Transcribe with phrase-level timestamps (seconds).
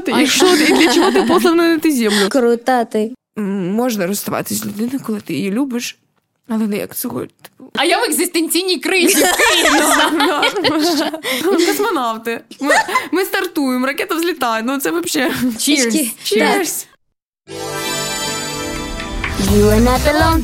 [0.00, 2.28] хто ти, і що ти, і для чого ти послав на ти землю.
[2.28, 3.10] Крута ти.
[3.36, 5.98] Можна розставатися з людиною, коли ти її любиш,
[6.48, 7.20] але не як цього.
[7.20, 7.70] Типу.
[7.74, 11.10] А я в екзистенційній кризі в Києві.
[11.66, 12.40] Космонавти.
[12.60, 12.74] Ми,
[13.12, 14.62] ми стартуємо, ракета взлітає.
[14.62, 15.32] Ну це взагалі.
[15.56, 16.10] Cheers.
[16.24, 16.86] Cheers.
[19.52, 20.42] You are not alone.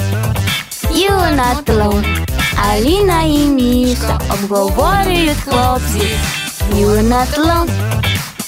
[0.93, 2.27] You are not alone.
[2.71, 6.17] Аліна і Міша обговорюють хлопці.
[6.75, 7.71] You are not alone.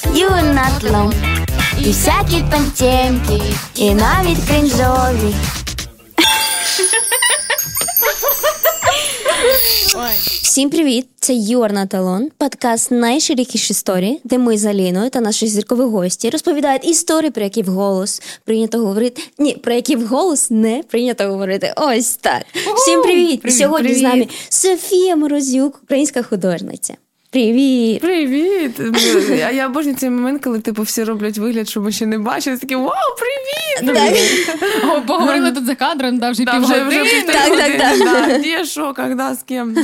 [0.07, 1.13] You are.
[1.79, 2.73] І всякі там
[3.77, 5.35] і навіть кринжові.
[10.43, 11.07] Всім привіт!
[11.21, 16.85] Це You Are подкаст найширокіші історії, де ми з Аліною та наші зіркові гості розповідають
[16.89, 19.23] історії, про які вголос прийнято говорити.
[19.39, 21.75] Ні, про які вголос не прийнято говорити.
[21.77, 22.43] Ось так.
[22.77, 23.43] Всім привіт!
[23.43, 23.99] Привіт, Сьогодні привіт.
[23.99, 26.95] з нами Софія Морозюк, українська художниця.
[27.31, 28.01] Привіт!
[28.01, 28.81] Привіт!
[29.47, 32.57] А я обожнюю цей момент, коли типу всі роблять вигляд, що ми ще не бачили.
[32.59, 33.97] Такі вау, привіт!
[34.85, 37.33] О, Поговорили тут за кадром, да, вже Да, вже, вже півгодини.
[37.33, 38.43] Так, так, так.
[38.43, 39.77] Де, що, коли, з ким.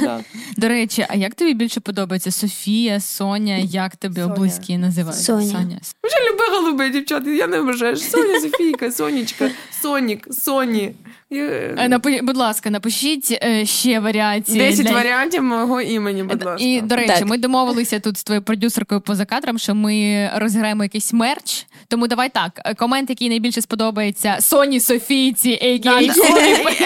[0.57, 2.31] До речі, а як тобі більше подобається?
[2.31, 5.23] Софія, Соня, як тебе близькі називають?
[5.23, 5.81] Соня.
[6.03, 7.97] Вже люби голубей, дівчата, я не вважаю.
[7.97, 9.51] Соня, Софійка, Сонечка,
[9.83, 10.95] Сонік, Соні.
[11.33, 14.59] Е, напи- Будь ласка, напишіть е, ще варіації.
[14.59, 16.65] Десять для- варіантів мого імені, будь ласка.
[16.67, 17.27] І, до речі, Так.
[17.27, 21.67] ми домовилися тут з твоєю продюсеркою поза кадром, що ми розіграємо якийсь мерч.
[21.89, 22.61] Тому давай так.
[22.65, 26.01] е, Комент, який найбільше сподобається Соні Софійці, да.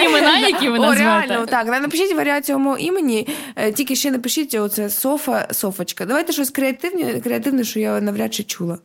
[0.04, 1.04] імена, які ви О, назвете.
[1.04, 1.66] реально, так.
[1.66, 6.04] Напишіть варіацію мого імені, е, тільки ще напишіть оце Софа, Софочка.
[6.06, 8.78] Давайте щось креативне, креативне, що я навряд чи чула.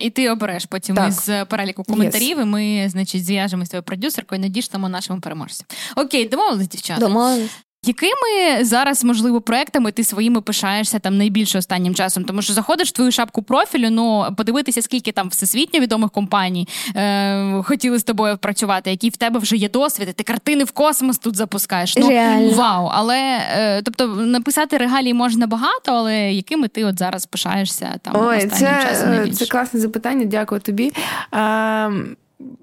[0.00, 1.08] І ти обереш потім Так.
[1.08, 5.64] із переліку коментарів, і ми, значить, зв'яжемося з твоєю продюсеркою і надішлемо нашому переможцю.
[5.96, 7.00] Окей, домовились, дівчата.
[7.00, 7.50] Домовились.
[7.86, 12.24] Якими зараз, можливо, проектами ти своїми пишаєшся там найбільше останнім часом?
[12.24, 17.62] Тому що заходиш в твою шапку профілю, ну подивитися, скільки там всесвітньо відомих компаній е,
[17.62, 21.18] хотіли з тобою працювати, який в тебе вже є досвід, і ти картини в космос
[21.18, 21.96] тут запускаєш.
[21.96, 22.52] Ну Реально.
[22.52, 22.90] вау!
[22.92, 28.36] Але е, тобто написати регалії можна багато, але якими ти от зараз пишаєшся там Ой,
[28.36, 29.36] останнім це, часом найбільше?
[29.36, 30.92] це класне запитання, дякую тобі.
[31.30, 31.90] А,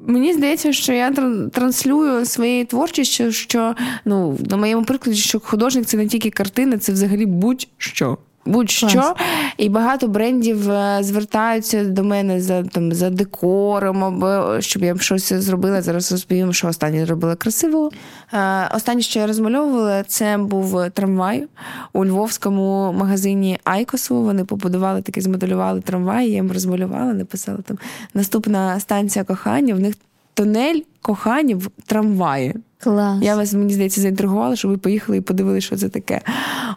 [0.07, 5.85] Мені здається, що я тран- транслюю своєю творчістю, що ну на моєму прикладі, що художник
[5.85, 8.17] це не тільки картина, це взагалі будь-що.
[8.47, 9.15] Будь-що,
[9.57, 15.33] і багато брендів е, звертаються до мене за там за декором, або щоб я щось
[15.33, 15.81] зробила.
[15.81, 17.91] Зараз розповім, що останнє зробила красиво.
[18.33, 21.47] Е, Останнє, що я розмальовувала, це був трамвай
[21.93, 24.15] у львовському магазині Айкосу.
[24.15, 26.27] Вони побудували таке, змоделювали трамвай.
[26.29, 27.77] Я їм розмалювала, написала там
[28.13, 29.75] наступна станція кохання.
[29.75, 29.95] В них
[30.33, 32.55] тунель кохання в трамваї.
[32.79, 33.23] Клас.
[33.23, 36.21] Я вас, мені здається, заінтригувала, щоб ви поїхали і подивилися, що це таке.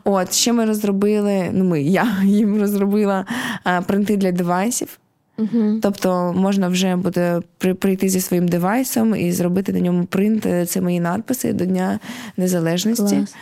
[0.04, 3.24] От, ще ми розробили, ну ми, я їм розробила
[3.64, 4.98] а, принти для девайсів.
[5.38, 5.78] Угу.
[5.82, 10.46] Тобто можна вже буде при- прийти зі своїм девайсом і зробити на ньому принт.
[10.70, 11.98] Це мої надписи до Дня
[12.36, 13.16] Незалежності.
[13.16, 13.34] Клас.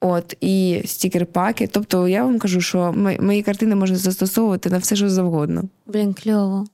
[0.00, 1.68] От і стікер-паки.
[1.72, 5.62] Тобто я вам кажу, що мої картини можна застосовувати на все, що завгодно.
[5.86, 6.64] Блін, кльово.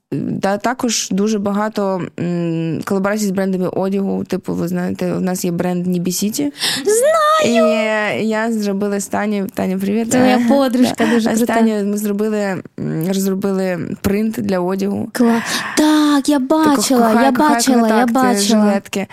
[0.41, 4.23] Та також дуже багато м, колаборацій з брендами одягу.
[4.23, 6.53] Типу, ви знаєте, у нас є бренд Нібі Сіті.
[6.85, 8.21] Знаю!
[8.21, 9.43] І я зробила з Тані.
[9.53, 10.11] Таня, привіт.
[10.11, 11.55] Це моя подружка дуже з крута.
[11.55, 12.63] Танею ми зробили,
[13.07, 15.09] розробили принт для одягу.
[15.13, 15.43] Клас.
[15.77, 18.35] Так, я бачила, Кохай, я бачила, кохай, я бачила.
[18.61, 19.07] жилетки.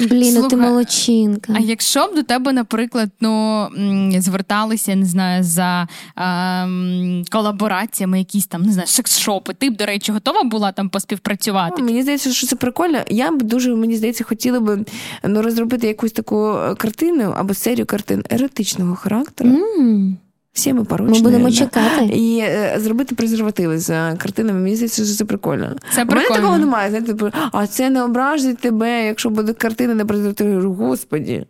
[0.00, 1.52] Блін, ну ти Слухай, молодчинка.
[1.56, 3.66] А якщо б до тебе, наприклад, ну
[4.18, 8.88] зверталися, не знаю, за ем, колабораціями, якісь там не знаю,
[9.44, 11.74] секс-шопи, ти б, до речі, готова була там поспівпрацювати?
[11.78, 12.98] Ну, Мені здається, що це прикольно.
[13.08, 14.84] Я б дуже, мені здається, хотіла б
[15.24, 19.50] ну, розробити якусь таку картину або серію картин еротичного характеру.
[19.78, 20.16] М,
[20.52, 21.18] Всі ми порочні.
[21.18, 21.56] Ми будемо да.
[21.56, 22.04] чекати.
[22.04, 24.60] І е, зробити презервативи з е, картинами.
[24.60, 25.76] Мені здається, що це прикольно.
[25.94, 26.88] Це У мене такого немає.
[26.90, 30.50] Знаєте, типу, а це не ображить тебе, якщо буде картина не презервативи.
[30.50, 31.46] Я Господі.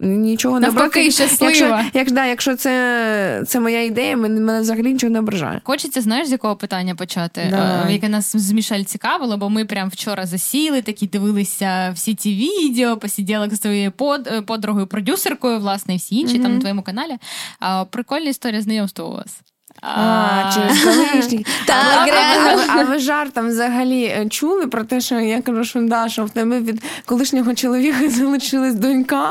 [0.00, 1.50] Нічого не Навпаки, щаслива.
[1.50, 5.60] Якщо, як, да, якщо це, це моя ідея, мене, мене взагалі нічого не ображає.
[5.64, 7.90] Хочеться, знаєш, з якого питання почати, Давай.
[7.90, 12.34] Е, яке нас з Мішель цікавило, бо ми прям вчора засіли, такі дивилися всі ці
[12.34, 16.82] відео, посиділи з твоєю под, е, подругою, продюсеркою, власне, і всі інші там на твоєму
[16.82, 17.16] каналі.
[17.60, 19.40] А, прикольна історія знайомства у вас.
[19.82, 21.46] А, через колишніх.
[21.66, 22.62] Так, ви- реально.
[22.68, 26.30] а, ви- жартом взагалі е, чули про те, що я кажу, що да, що в
[26.30, 29.30] тебе від колишнього чоловіка залишилась донька,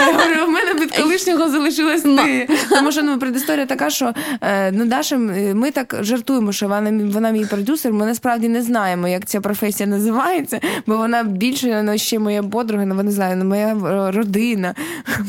[0.00, 2.48] Я говорю, в мене від колишнього залишилась ти.
[2.70, 5.16] Тому що ну, предісторія така, що е, ну, Даша,
[5.54, 7.92] ми так жартуємо, що вона вона мій продюсер.
[7.92, 12.84] Ми насправді не знаємо, як ця професія називається, бо вона більше ну, ще моя подруга,
[12.86, 13.76] ну, не знаю, ну, моя
[14.10, 14.74] родина,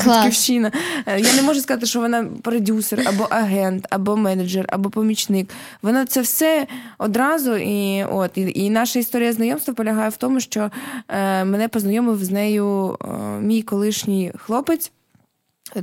[0.06, 0.72] батьківщина.
[1.06, 5.50] Е, я не можу сказати, що вона продюсер, або агент, або менеджер, або помічник.
[5.82, 6.68] Вона це все
[6.98, 7.56] одразу.
[7.56, 10.72] І от і, і наша історія знайомства полягає в тому, що
[11.08, 13.08] е, мене познайомив з нею е,
[13.42, 14.92] мій колишній хлопець.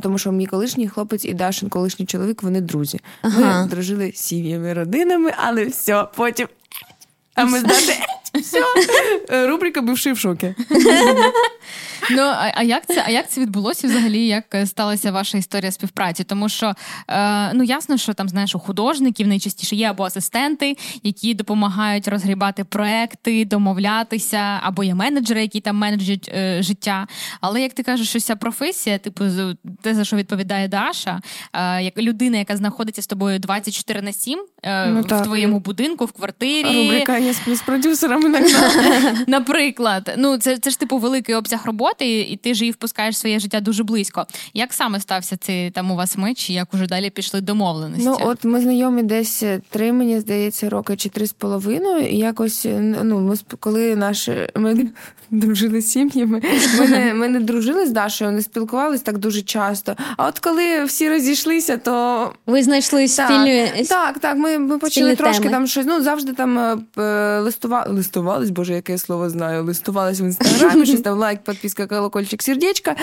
[0.01, 3.01] Тому що мій колишній хлопець і Дашин колишній чоловік, вони друзі.
[3.23, 3.63] Ага.
[3.63, 6.49] Ми дружили сім'ями, родинами, але все, потім.
[7.35, 7.65] А ми з
[8.41, 8.62] все,
[9.49, 10.55] рубрика бивши в шокі.
[12.11, 14.27] Ну а, а як це а як це відбулося взагалі?
[14.27, 16.25] Як е, сталася ваша історія співпраці?
[16.25, 16.73] Тому що
[17.09, 22.65] е, ну ясно, що там знаєш у художників найчастіше є або асистенти, які допомагають розгрібати
[22.65, 27.06] проекти, домовлятися, або є менеджери, які там менеджать е, життя.
[27.41, 29.25] Але як ти кажеш, що ця професія, типу,
[29.83, 31.21] те за що відповідає Даша,
[31.53, 36.05] е, як людина, яка знаходиться з тобою 24 на 7 е, ну, в твоєму будинку,
[36.05, 38.25] в квартирі, рубрика є з продюсерами.
[39.26, 43.38] Наприклад, ну це це ж типу великий обсяг роботи і ти ж її впускаєш своє
[43.38, 44.26] життя дуже близько.
[44.55, 48.05] Як саме стався цей там у вас меч, і як уже далі пішли домовленості?
[48.05, 52.08] Ну от ми знайомі десь три, мені здається, роки чи три з половиною.
[52.08, 52.67] І якось
[53.02, 54.87] ну ми коли наші ми
[55.31, 56.43] дружили з сім'ями,
[56.78, 59.96] ми не, ми не дружили з Дашою, не спілкувалися так дуже часто.
[60.17, 64.37] А от коли всі розійшлися, то ви знайшли спільні так, так.
[64.37, 65.52] Ми ми почали трошки теми.
[65.52, 65.87] там щось.
[65.87, 66.58] Ну завжди там
[66.99, 67.87] е, листува...
[68.17, 69.65] листувались, боже, яке я слово знаю.
[69.65, 72.97] Листувались в інстаграмі, щось там лайк, підписка колокольчик сердечка.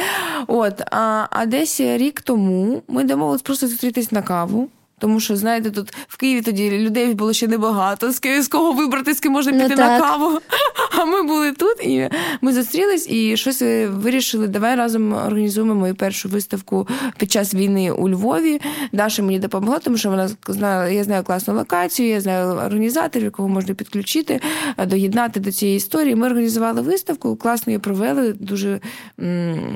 [0.48, 4.70] От, а, а десь рік тому ми домовились просто зустрітись на каву.
[5.04, 9.20] Тому що, знаєте, тут в Києві тоді людей було ще небагато, з кого вибрати, з
[9.20, 10.40] ким можна ну піти ну, на каву.
[10.98, 12.10] А ми були тут, і
[12.42, 14.48] ми зустрілись і щось вирішили.
[14.48, 18.62] Давай разом організуємо мою першу виставку під час війни у Львові.
[18.92, 23.50] Даша мені допомогла, тому що вона знала, я знаю класну локацію, я знаю організаторів, кого
[23.50, 24.42] можна підключити,
[24.86, 26.16] доєднати до цієї історії.
[26.16, 28.34] Ми організували виставку, класно її провели.
[28.34, 28.80] Дуже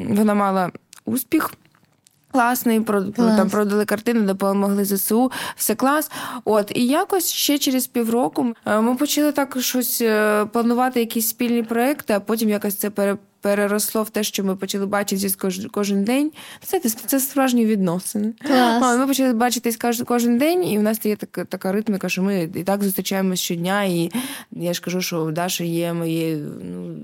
[0.10, 0.72] вона мала
[1.06, 1.54] успіх
[2.38, 3.38] класний, про клас.
[3.38, 6.12] там продали картини, допомогли ЗСУ, все клас.
[6.46, 11.64] От і якось ще через півроку е, ми почали так щось е, планувати, якісь спільні
[11.64, 13.18] проекти, а потім якось це пере.
[13.42, 15.38] Переросло в те, що ми почали бачитись
[15.72, 16.32] кожен день.
[16.68, 18.34] Знаєте, це справжні відносини.
[18.48, 18.98] Клас.
[18.98, 22.50] Ми почали бачитись кожен кожен день, і в нас є така така ритміка, що ми
[22.56, 23.84] і так зустрічаємося щодня.
[23.84, 24.12] І
[24.52, 26.96] я ж кажу, що Даша є моєю ну,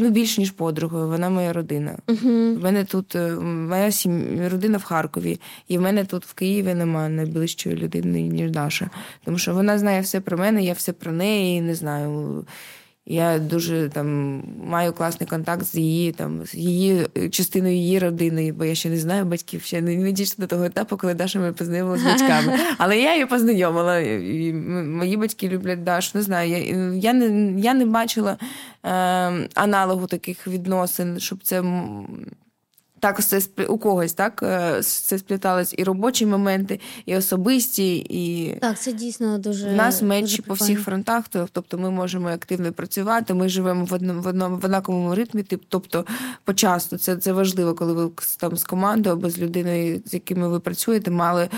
[0.00, 1.98] Ну, більш ніж подругою, вона моя родина.
[2.06, 2.58] Uh-huh.
[2.58, 6.74] В мене тут е, моя сім'я, родина в Харкові, і в мене тут в Києві
[6.74, 8.90] немає найближчої людини, ніж Даша.
[9.24, 12.44] Тому що вона знає все про мене, я все про неї, не знаю.
[13.10, 18.64] Я дуже там маю класний контакт з її там з її частиною її родини, бо
[18.64, 21.52] я ще не знаю батьків, ще не, не дійшла до того етапу, коли Даша мене
[21.52, 22.58] познайомила з батьками.
[22.78, 23.98] Але я її познайомила.
[23.98, 26.10] і Мої батьки люблять Дашу.
[26.14, 26.50] Не знаю.
[26.50, 26.58] Я
[26.94, 28.36] я, не я не бачила
[28.84, 28.88] е,
[29.54, 31.62] аналогу таких відносин, щоб це
[33.00, 38.80] так, це у когось так е, це сплітались і робочі моменти, і особисті, і так,
[38.80, 41.24] це дійсно дуже У нас менші по всіх фронтах.
[41.52, 43.34] Тобто ми можемо активно працювати.
[43.34, 45.42] Ми живемо в одному в одному в однаковому ритмі.
[45.68, 46.04] Тобто,
[46.44, 50.60] почасно це це важливо, коли ви там з командою або з людиною, з якими ви
[50.60, 51.48] працюєте, мали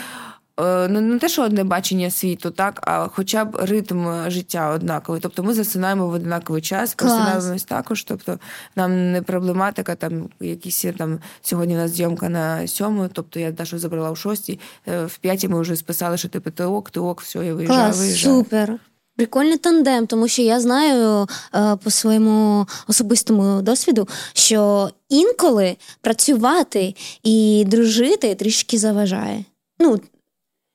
[0.88, 5.20] не те, що одне бачення світу, так, а хоча б ритм життя однаковий.
[5.20, 8.04] Тобто ми засинаємо в однаковий час, просинаємось також.
[8.04, 8.38] Тобто
[8.76, 13.78] нам не проблематика, там якісь там сьогодні у нас зйомка на сьому, тобто я Дашу
[13.78, 17.20] забрала в шостій, е, в п'ятій ми вже списали, що типу ти ок, ти ок,
[17.20, 17.80] все, я виїжджаю.
[17.80, 18.36] Клас, виїжджаю.
[18.36, 18.78] Супер.
[19.16, 27.64] Прикольний тандем, тому що я знаю е, по своєму особистому досвіду, що інколи працювати і
[27.66, 29.44] дружити трішки заважає.
[29.78, 30.00] Ну,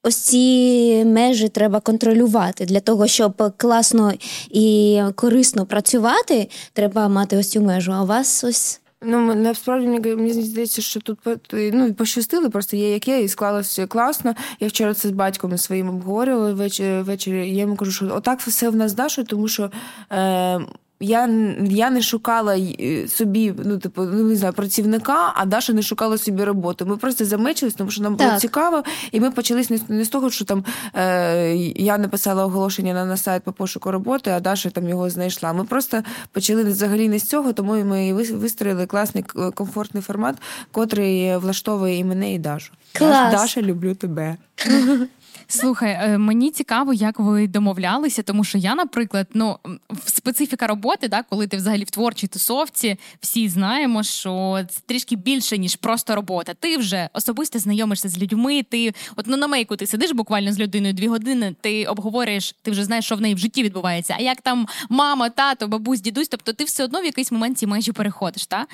[0.06, 2.66] ось ці межі треба контролювати.
[2.66, 4.14] Для того, щоб класно
[4.50, 7.92] і корисно працювати, треба мати ось цю межу.
[7.92, 8.82] А у вас ось.
[9.08, 11.20] Ну, насправді мені здається, що тут
[11.54, 14.36] ну, пощастили, просто є як є, і склалося класно.
[14.60, 16.54] Я вчора це з батьком своїм обговорювала
[17.02, 17.56] ввечері.
[17.56, 19.72] Я йому кажу, що отак все в нас Дашою, тому що.
[20.12, 20.60] Е,
[21.00, 21.30] я
[21.62, 26.18] я не шукала е, собі, ну типу, ну не знаю, працівника, а Даша не шукала
[26.18, 26.86] собі роботи.
[26.86, 30.30] Ми просто замечились, тому що нам було цікаво, і ми почались не, не з того,
[30.30, 34.90] що там е, я написала оголошення на, на сайт по пошуку роботи, а Даша там
[34.90, 35.54] його знайшла.
[35.54, 39.24] Ми просто почали взагалі не з цього, тому ми вистроїли класний
[39.54, 40.36] комфортний формат,
[40.72, 42.74] котрий влаштовує і мене, і Дашу.
[42.94, 43.32] Клас.
[43.32, 44.38] Даша, люблю тебе.
[45.48, 49.58] Слухай, е, мені цікаво, як ви домовлялися, тому що я, наприклад, ну
[50.06, 55.58] специфіка роботи, да, коли ти взагалі в творчій тусовці, всі знаємо, що це трішки більше
[55.58, 56.54] ніж просто робота.
[56.54, 58.64] Ти вже особисто знайомишся з людьми.
[58.64, 61.56] Ти от ну на мейку ти сидиш буквально з людиною дві години.
[61.62, 64.16] Ти обговорюєш, ти вже знаєш, що в неї в житті відбувається.
[64.20, 67.68] А як там мама, тато, бабусь, дідусь, тобто ти все одно в якийсь момент ці
[67.68, 68.46] межі переходиш.
[68.46, 68.66] Та?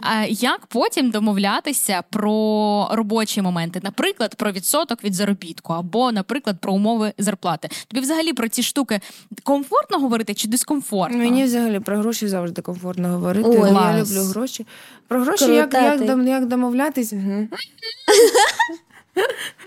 [0.00, 6.72] А як потім домовлятися про робочі моменти, наприклад, про відсоток від заробітку, або, наприклад, про
[6.72, 7.68] умови зарплати?
[7.88, 9.00] Тобі взагалі про ці штуки
[9.42, 11.18] комфортно говорити чи дискомфортно?
[11.18, 13.48] Мені взагалі про гроші завжди комфортно говорити.
[13.48, 14.10] Ой, я клас.
[14.10, 14.66] люблю гроші.
[15.08, 17.12] Про гроші як, як, як домовлятись.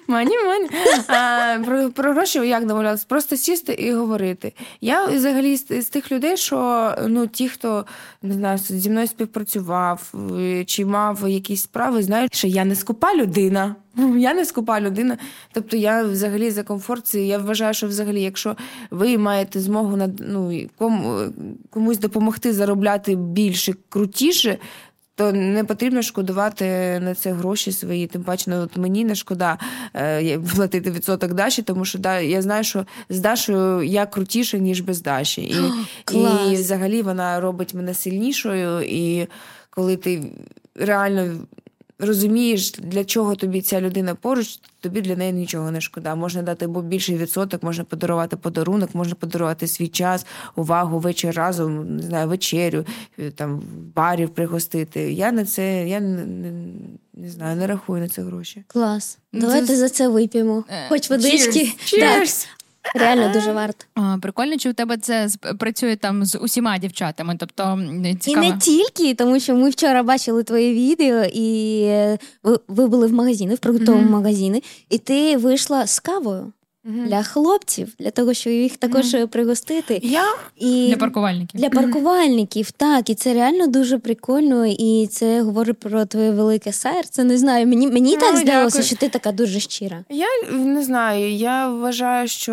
[0.08, 0.70] Мані, мані.
[1.08, 3.06] А, про, про гроші як домовлятися?
[3.08, 4.54] Просто сісти і говорити.
[4.82, 7.86] Я взагалі з, з тих людей, що ну, ті, хто
[8.22, 13.16] не знаю, зі мною співпрацював е, чи мав якісь справи, знають, що я не скупа
[13.16, 13.76] людина.
[14.18, 15.18] Я не скупа людина.
[15.54, 17.16] Тобто я взагалі за комфорт.
[17.16, 18.56] Я вважаю, що взагалі, якщо
[18.92, 21.20] ви маєте змогу на ну, кому,
[21.70, 24.58] комусь допомогти заробляти більше, крутіше,
[25.22, 26.66] то не потрібно шкодувати
[27.00, 28.08] на це гроші свої.
[28.08, 29.58] Тим паче, ну, от мені не шкода
[29.96, 34.82] е, платити відсоток Даші, тому що да, я знаю, що з Дашою я крутіша, ніж
[34.82, 35.42] без Даші.
[35.42, 35.56] І,
[36.06, 36.52] клас.
[36.52, 38.82] і взагалі вона робить мене сильнішою.
[38.82, 39.28] І
[39.70, 40.24] коли ти
[40.76, 41.36] реально
[42.02, 46.16] розумієш, для чого тобі ця людина поруч, тобі для неї нічого не шкода.
[46.16, 51.96] Можна дати бо більший відсоток, можна подарувати подарунок, можна подарувати свій час, увагу, вечір разом,
[51.96, 52.86] не знаю, вечерю,
[53.20, 55.14] е, там в барів пригостити.
[55.14, 56.52] Я на це я не, не,
[57.14, 58.64] не знаю, не рахую на це гроші.
[58.68, 59.18] Клас.
[59.34, 60.64] Ну, Давайте це- за це вип'ємо.
[60.70, 61.72] Е, Хоч водички.
[61.86, 62.00] Cheers!
[62.00, 62.61] Да,
[62.96, 63.86] реально дуже варто.
[63.96, 65.28] А, Прикольно, чи у тебе це
[65.60, 67.36] працює там з усіма дівчатами?
[67.40, 67.80] Тобто
[68.20, 68.46] цікаво.
[68.46, 73.08] І не тільки, тому що ми вчора бачили твоє відео, і е, ви, ви були
[73.08, 74.14] в магазині, в продуктовому Мгм.
[74.14, 80.00] магазині, і ти вийшла з кавою для хлопців, для того, щоб їх також е, пригостити.
[80.04, 80.24] Я
[80.56, 81.60] І для паркувальників.
[81.60, 87.24] Для паркувальників, так, і це реально дуже прикольно, і це говорить про твоє велике серце.
[87.24, 88.84] Не знаю, мені, мені Ну, так здалося, дякую.
[88.84, 90.04] що ти така дуже щира.
[90.10, 91.32] Я не знаю.
[91.32, 92.52] Я вважаю, що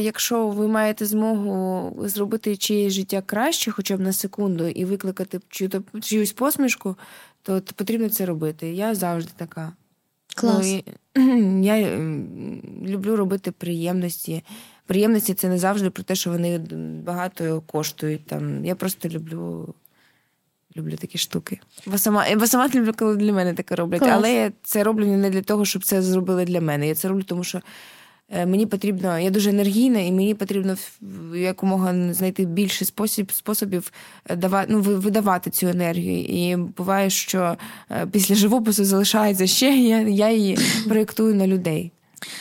[0.00, 6.00] якщо ви маєте змогу зробити чиєсь життя краще, хоча б на секунду, і викликати чию-
[6.00, 6.96] чиюсь посмішку,
[7.42, 8.72] то потрібно це робити.
[8.72, 9.72] Я завжди така.
[10.40, 10.66] Клас.
[10.66, 10.82] Ну,
[11.16, 11.98] і, я
[12.86, 14.44] люблю робити приємності.
[14.86, 16.58] Приємності це не завжди про те, що вони
[17.06, 18.26] багато коштують.
[18.26, 18.64] Там.
[18.64, 19.74] Я просто люблю.
[20.76, 21.60] Люблю такі штуки.
[21.86, 24.00] Бо сама, бо сама люблю, коли для мене таке роблять.
[24.00, 24.12] Клас.
[24.12, 26.88] Але я це роблю не для того, щоб це зробили для мене.
[26.88, 27.62] Я це роблю, тому що е,
[28.30, 30.76] мені потрібно, я дуже енергійна, і мені потрібно
[31.34, 33.92] якомога знайти більше спосіб, способів
[34.36, 36.24] давати дава, ну, видавати цю енергію.
[36.24, 37.56] І буває, що
[37.90, 40.58] е, після живопису залишається ще, я, я її
[40.88, 41.92] проєктую на людей.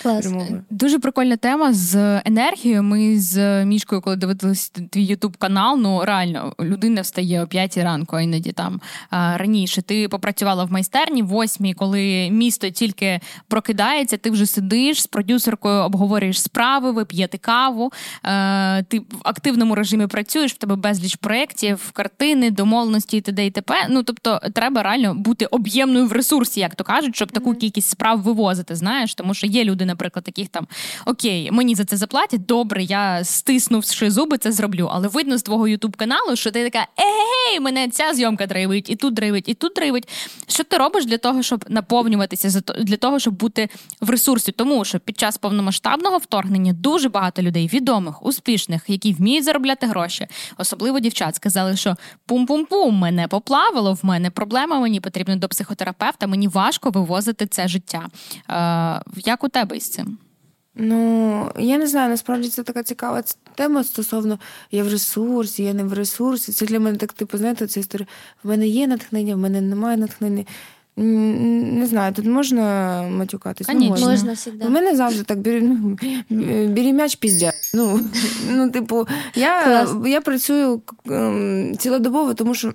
[0.01, 0.25] Клас.
[0.25, 0.63] Прямовую.
[0.69, 2.83] Дуже прикольна тема з енергією.
[2.83, 8.15] Ми з Мішкою, коли дивилися твій Ютуб канал, ну реально людина встає о 5 ранку,
[8.15, 9.81] а іноді там а, раніше.
[9.81, 15.81] Ти попрацювала в майстерні, в 8, коли місто тільки прокидається, ти вже сидиш з продюсеркою,
[15.81, 17.91] обговорюєш справи, ви п'єте каву.
[18.25, 23.45] Е, ти в активному режимі працюєш, в тебе безліч проєктів, картини, домовленості і т.д.
[23.45, 23.73] і т.п.
[23.89, 28.21] Ну тобто, треба реально бути об'ємною в ресурсі, як то кажуть, щоб таку кількість справ
[28.21, 28.75] вивозити.
[28.75, 30.67] Знаєш, тому що є люди, наприклад, таких там
[31.05, 32.45] окей, мені за це заплатять.
[32.45, 34.89] Добре, я стиснувши зуби, це зроблю.
[34.91, 38.95] Але видно з твого ютуб каналу, що ти така ей, мене ця зйомка драйвить, і
[38.95, 40.09] тут драйвить, і тут драйвить.
[40.47, 43.69] Що ти робиш для того, щоб наповнюватися для того, щоб бути
[44.01, 44.51] в ресурсі?
[44.51, 50.27] Тому що під час повномасштабного вторгнення дуже багато людей, відомих, успішних, які вміють заробляти гроші,
[50.57, 51.95] особливо дівчат, сказали, що
[52.27, 58.07] пум-пум-пум, мене поплавало, в мене проблема, мені потрібно до психотерапевта, мені важко вивозити це життя.
[58.49, 60.17] Е, як у тебе із цим?
[60.75, 63.23] Ну, я не знаю, насправді це така цікава
[63.55, 64.39] тема стосовно
[64.71, 66.51] я в ресурсі, я не в ресурсі.
[66.51, 68.07] Це для мене так, типу, знаєте, ця історія.
[68.43, 70.45] В мене є натхнення, в мене немає натхнення.
[70.99, 73.67] Не знаю, тут можна матюкатись?
[73.73, 74.07] Ну, можна.
[74.07, 74.65] Можна завжди.
[74.65, 75.97] У мене завжди так бері, ну,
[76.67, 77.51] бері м'яч піздя.
[77.73, 77.99] Ну,
[78.51, 79.95] ну, типу, я, Клас.
[80.05, 82.73] я працюю ем, цілодобово, тому що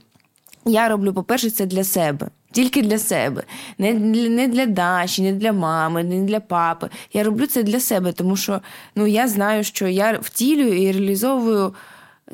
[0.64, 2.28] я роблю, по-перше, це для себе.
[2.52, 3.42] Тільки для себе.
[3.78, 6.88] Не для, не для Даші, не для мами, не для папи.
[7.12, 8.60] Я роблю це для себе, тому що
[8.96, 11.74] ну, я знаю, що я втілюю і реалізовую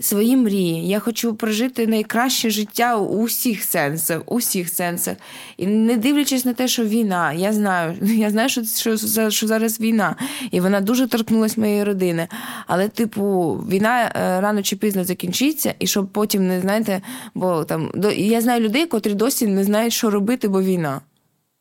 [0.00, 0.88] свої мрії.
[0.88, 5.16] Я хочу прожити найкраще життя у всіх сенсах, у всіх сенсах.
[5.56, 9.80] І не дивлячись на те, що війна, я знаю, я знаю, що, що, що зараз
[9.80, 10.16] війна,
[10.50, 12.28] і вона дуже торкнулась моєї родини.
[12.66, 17.02] Але, типу, війна е, рано чи пізно закінчиться, і щоб потім не знаєте,
[17.34, 21.00] бо там до я знаю людей, котрі досі не знають, що робити, бо війна.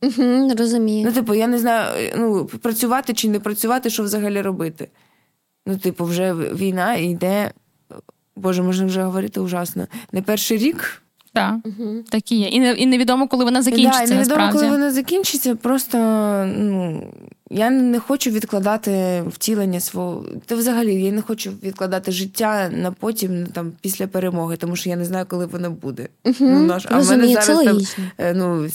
[0.02, 1.06] Угу, Розумію.
[1.06, 4.88] Ну, типу, я не знаю, ну, працювати чи не працювати, що взагалі робити.
[5.66, 7.52] Ну, типу, вже війна йде.
[8.38, 9.88] Боже, можна вже говорити ужасно.
[10.12, 11.02] Не перший рік.
[11.34, 11.96] Так, угу.
[12.10, 12.48] так і є.
[12.48, 14.00] І, не, і невідомо, коли вона закінчиться.
[14.00, 14.58] Да, і невідомо, насправді.
[14.58, 15.56] коли вона закінчиться.
[15.56, 15.98] Просто
[16.58, 17.04] ну,
[17.50, 20.26] я не хочу відкладати втілення свого.
[20.46, 24.96] Та взагалі я не хочу відкладати життя на потім, там, після перемоги, тому що я
[24.96, 26.08] не знаю, коли вона буде.
[26.26, 26.36] Угу.
[26.40, 27.80] Ну, наш, А в мене зараз там,
[28.18, 28.68] е, ну,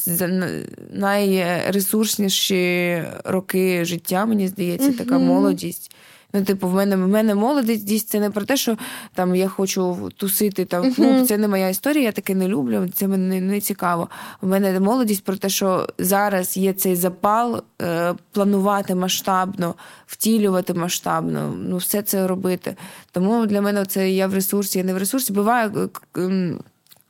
[0.93, 4.97] найресурсніші роки життя, мені здається, угу.
[4.99, 5.95] така молодість.
[6.35, 8.77] Ну, типу, в мене в мене молодість це не про те, що
[9.15, 11.27] там я хочу тусити там клуб.
[11.27, 12.89] Це не моя історія, я таке не люблю.
[12.95, 14.09] Це мені не цікаво.
[14.43, 19.75] У мене молодість про те, що зараз є цей запал е, планувати масштабно,
[20.07, 22.77] втілювати масштабно, ну все це робити.
[23.11, 25.33] Тому для мене це я в ресурсі, я не в ресурсі.
[25.33, 25.71] Буває.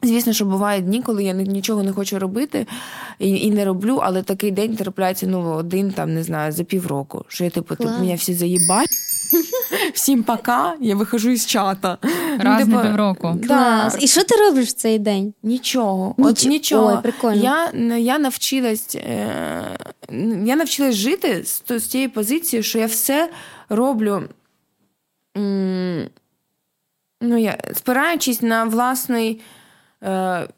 [0.02, 2.66] Звісно, що бувають дні, коли я нічого не хочу робити
[3.18, 7.24] і і не роблю, але такий день трапляється ну, один там, не знаю, за півроку.
[7.28, 8.90] Що я типу, тут мене всі заїбать.
[9.94, 11.98] Всім пока, я вихожу із чата.
[12.38, 13.36] Раз ну, типу, на півроку.
[13.46, 13.96] Клас.
[14.00, 15.34] І що ти робиш в цей день?
[15.42, 16.14] Нічого.
[16.18, 16.28] Ніч...
[16.28, 16.92] От нічого.
[16.96, 17.42] Ой, прикольно.
[17.42, 19.78] Я я навчилась е...
[20.44, 23.30] я навчилась жити з, з тієї позиції, що я все
[23.68, 24.22] роблю.
[25.36, 26.08] М...
[27.20, 29.40] Ну, я, Спираючись на власний
[30.02, 30.48] е...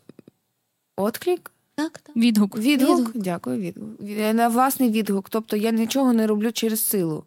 [0.96, 1.50] отклик.
[1.74, 2.16] Так, так.
[2.16, 2.58] Відгук.
[2.58, 2.98] Відгук.
[2.98, 3.10] Відгук.
[3.14, 3.88] Дякую, відгук.
[4.34, 5.28] На власний відгук.
[5.28, 7.24] Тобто я нічого не роблю через силу.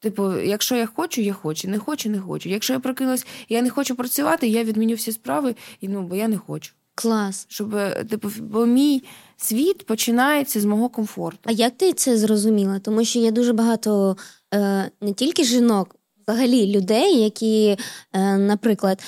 [0.00, 2.48] Типу, якщо я хочу, я хочу, не хочу, не хочу.
[2.48, 6.16] Якщо я прокинулась і я не хочу працювати, я відміню всі справи, і ну, бо
[6.16, 6.72] я не хочу.
[6.94, 7.46] Клас.
[7.48, 7.76] Щоб,
[8.10, 9.02] типу, бо мій
[9.36, 11.40] світ починається з мого комфорту.
[11.42, 12.78] А як ти це зрозуміла?
[12.78, 14.16] Тому що є дуже багато
[14.54, 17.76] е, не тільки жінок, взагалі людей, які,
[18.12, 19.02] е, наприклад,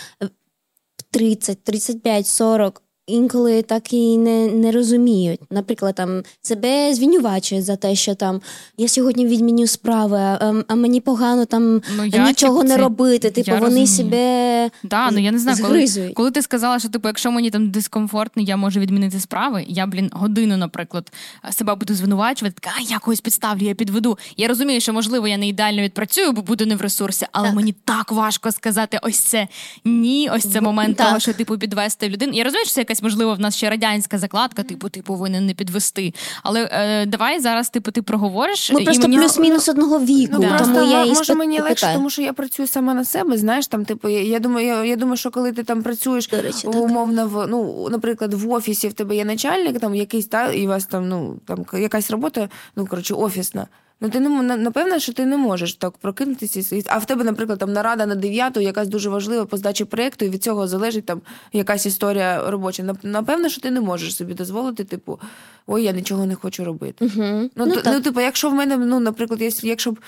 [1.15, 5.41] 30, 35, 40 інколи так і не не розуміють.
[5.51, 8.41] Наприклад, там себе звинувачують за те, що там
[8.79, 13.31] я сьогодні відміню справи, а, а мені погано там ну, я, нічого типу, не робити.
[13.31, 13.87] Типу, вони розумію.
[13.87, 17.71] себе да, ну я не знаю, коли, коли ти сказала, що типу, якщо мені там
[17.71, 19.65] дискомфортно, я можу відмінити справи.
[19.69, 21.13] Я, блін, годину, наприклад,
[21.51, 24.19] себе буду звинувачувати, така, а я когось підставлю, я підведу.
[24.37, 27.57] Я розумію, що можливо я не ідеально відпрацюю, бо буду не в ресурсі, але так.
[27.57, 29.49] мені так важко сказати ось це
[29.85, 31.07] ні, ось це момент так.
[31.07, 32.33] того, що типу підвести людину.
[32.33, 35.55] Я розумію, що це якась можливо в нас ще радянська закладка, типу, ти повинен не
[35.55, 36.15] підвести.
[36.43, 38.73] Але е, давай зараз, типу, ти проговориш.
[38.73, 39.19] Ми і просто мені...
[39.19, 40.33] плюс-мінус одного віку.
[40.33, 40.41] Ну.
[40.41, 43.39] Тому просто, я може мені легше, тому що я працюю саме на себе.
[43.39, 46.67] Знаєш, там, типу, я, я думаю, я, я думаю, що коли ти там працюєш речі,
[46.67, 50.69] умовно в ну, наприклад, в офісі в тебе є начальник, там якийсь та і у
[50.69, 53.67] вас там ну там якась робота, ну коротше, офісна.
[54.01, 56.83] Ну, ти не напевно, що ти не можеш так прокинутися.
[56.87, 60.29] А в тебе, наприклад, там нарада на дев'яту, якась дуже важлива по здачі проєкту, і
[60.29, 62.97] від цього залежить там якась історія робоча.
[63.03, 65.21] Напевно, що ти не можеш собі дозволити, типу,
[65.67, 67.05] ой, я нічого не хочу робити.
[67.05, 67.51] Угу.
[67.57, 69.99] Ну, ну, ну, типу, якщо в мене, ну, наприклад, якщо б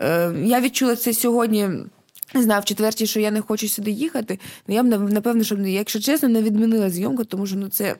[0.00, 1.68] е, я відчула це сьогодні.
[2.34, 5.56] Не знаю, в четвертій, що я не хочу сюди їхати, ну я б напевно, що
[5.56, 7.96] якщо чесно, не відмінила зйомку, тому що ну це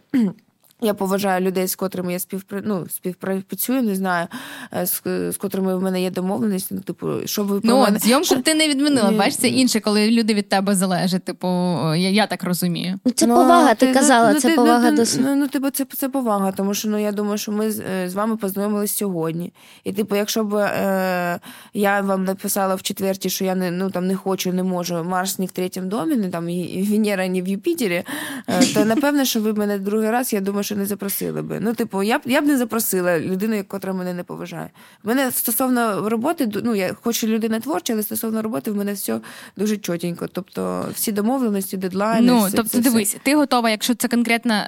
[0.80, 2.62] я поважаю людей, з котрими я співпра...
[2.64, 4.26] ну, співпрацюю, не знаю,
[4.72, 6.68] е, з, з котрими в мене є домовленість.
[6.70, 7.98] Ну, типу, що ви Ну, мене...
[7.98, 8.36] зйомку що...
[8.36, 9.10] ти не відмінила.
[9.10, 11.24] Бачиш, це інше, коли люди від тебе залежать.
[11.24, 11.48] Типу,
[11.94, 12.98] я я так розумію.
[13.04, 15.48] Ну, це ну, повага, ти, ти казала, ну, це ти, повага ну, до ну, ну,
[15.48, 18.36] типу, це це повага, тому що ну я думаю, що ми з, е, з вами
[18.36, 19.52] познайомились сьогодні.
[19.84, 21.40] І, типу, якщо б е,
[21.74, 25.38] я вам написала в четвертій, що я не ну там не хочу, не можу, Марс
[25.38, 28.04] не в третьому домі, не там і Венера не в Юпітері,
[28.48, 31.60] е, то напевно, що ви мене другий раз, я думаю, що не запросили би.
[31.60, 34.70] Ну, типу, я б я б не запросила людину, яка мене не поважає.
[35.04, 39.20] Мене стосовно роботи, ну я хочу людина творча, але стосовно роботи в мене все
[39.56, 40.26] дуже чотенько.
[40.26, 42.26] Тобто всі домовленості, дедлайни.
[42.26, 43.18] Ну все, тобто, це, дивись, все.
[43.22, 44.62] ти готова, якщо це конкретна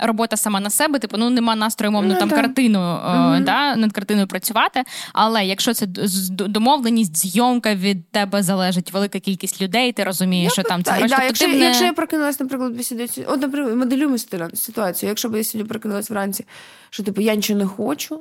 [0.00, 2.40] е, робота сама на себе, типу ну нема настрою, мовно ну, там так.
[2.40, 3.44] картину е, угу.
[3.44, 4.82] да, над картиною працювати.
[5.12, 5.86] Але якщо це
[6.26, 11.06] домовленість, зйомка від тебе залежить велика кількість людей, ти розумієш, я що там це та,
[11.06, 11.58] да, якщо, не...
[11.58, 14.18] якщо я прокинулась, наприклад, сюди, от, наприклад, моделюємо
[14.54, 15.08] ситуацію.
[15.08, 16.46] Якщо б я сьогодні прокинулась вранці,
[16.90, 18.20] що типу я нічого не хочу,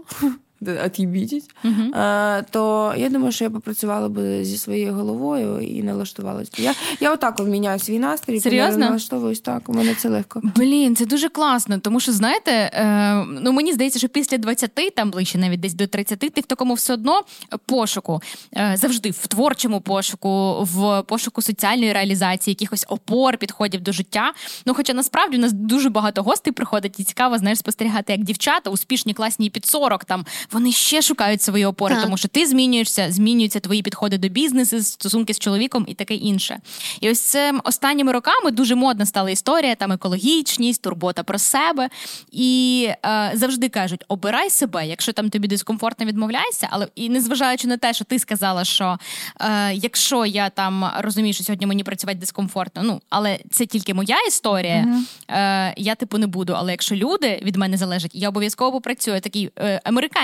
[0.85, 1.95] от'їбіть, uh-huh.
[1.95, 6.51] а, то я думаю, що я попрацювала би зі своєю головою і налаштувалася.
[6.57, 8.85] Я я отак міняю свій настрій, Серйозно?
[8.85, 9.69] налаштовуюсь так.
[9.69, 10.41] У мене це легко.
[10.55, 15.11] Блін, це дуже класно, тому що знаєте, е, ну мені здається, що після 20, там
[15.11, 17.21] ближче навіть десь до 30, ти в такому все одно
[17.65, 18.21] пошуку
[18.57, 24.33] е, завжди в творчому пошуку, в пошуку соціальної реалізації, якихось опор, підходів до життя.
[24.65, 28.69] Ну, хоча насправді у нас дуже багато гостей приходить, і цікаво знаєш спостерігати, як дівчата
[28.69, 32.03] успішні, класні під 40, там вони ще шукають свої опори, так.
[32.03, 36.59] тому що ти змінюєшся, змінюються твої підходи до бізнесу, стосунки з чоловіком і таке інше.
[37.01, 41.89] І ось цим останніми роками дуже модна стала історія, там екологічність, турбота про себе.
[42.31, 47.77] І е, завжди кажуть: обирай себе, якщо там тобі дискомфортно відмовляйся, але і незважаючи на
[47.77, 48.97] те, що ти сказала, що
[49.41, 54.17] е, якщо я там розумію, що сьогодні мені працювати дискомфортно, ну але це тільки моя
[54.27, 55.35] історія, mm-hmm.
[55.35, 56.53] е, я типу не буду.
[56.53, 59.21] Але якщо люди від мене залежать, я обов'язково попрацюю.
[59.21, 59.81] Такий е,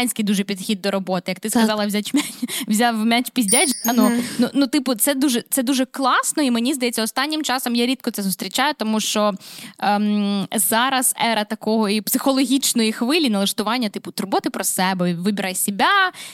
[0.09, 1.31] американський дуже підхід до роботи.
[1.31, 2.01] Як ти сказала, взяв
[2.67, 3.69] взяв м'яч піздяч.
[3.69, 3.93] Mm-hmm.
[3.95, 7.85] Ну, ну ну, типу, це дуже це дуже класно, і мені здається, останнім часом я
[7.85, 9.33] рідко це зустрічаю, тому що
[9.79, 15.85] ем, зараз ера такого і психологічної хвилі налаштування, типу, турботи про себе, вибирай себе,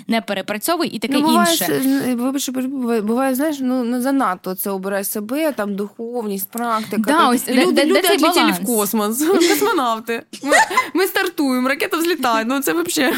[0.08, 1.82] не перепрацьовуй і таке ну, буває, інше.
[2.16, 2.52] Вибачте,
[3.02, 7.12] буває, знаєш, ну не занадто це обирай себе, там духовність, практика.
[7.12, 10.24] Да, ось, люди де, люди де отлетіли в космос, космонавти.
[10.44, 10.56] Ми,
[10.94, 12.46] ми стартуємо, ракета взлітає.
[12.46, 13.16] Ну це взагалі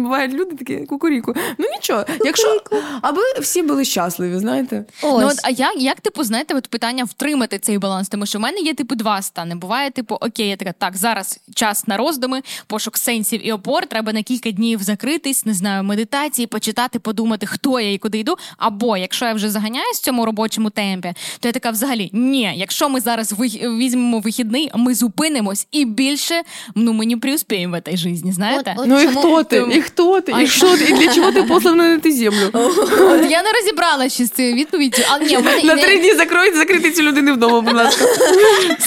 [0.00, 1.34] бувають люди такі кукуріку.
[1.58, 2.62] Ну нічого, якщо
[3.02, 4.84] аби всі були щасливі, знаєте.
[5.02, 5.22] Ось.
[5.22, 8.08] Ну от а як, як типу, знаєте, от питання втримати цей баланс?
[8.08, 9.54] Тому що в мене є типу два стани.
[9.54, 13.86] Буває, типу, окей, я така так, зараз час на роздуми, пошук сенсів і опор.
[13.86, 18.36] Треба на кілька днів закритись, не знаю, медитації, почитати, подумати, хто я і куди йду.
[18.58, 22.88] Або якщо я вже заганяюсь в цьому робочому темпі, то я така взагалі ні, якщо
[22.88, 26.42] ми зараз візьмемо вихідний, ми зупинимось і більше
[26.74, 28.74] ну ми не преуспіємо в цій житті, знаєте?
[28.76, 29.81] От, от ну і хто ти?
[29.86, 30.34] Хто ти?
[30.42, 30.84] І що ти?
[30.84, 32.50] І для чого ти посланий на ти землю?
[32.52, 36.90] От я не розібралася з цією відповіддю, але ні, мене на три дні закройте, закрити
[36.90, 38.04] цю людину вдома, будь ласка.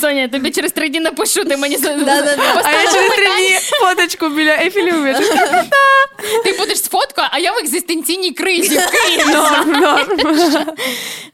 [0.02, 4.30] Соня, я тобі через три дні напишу, ти мені А я через три дні фоточку
[4.30, 4.92] біля Ефілі.
[6.44, 9.36] Ти будеш з фоткою, а я в екзистенційній кризі в Києві.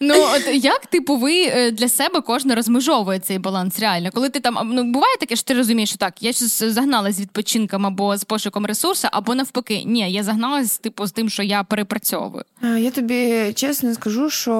[0.03, 4.09] Ну, от як, типу, ви е, для себе кожен розмежовує цей баланс реально?
[4.13, 7.21] Коли ти там, ну, буває таке, що ти розумієш, що так, я щось загналась з
[7.21, 9.50] відпочинком або з пошуком ресурсу, або навпаки,
[9.85, 12.43] ні, я загналась, типу, з тим, що я перепрацьовую.
[12.63, 14.53] Я тобі чесно скажу, що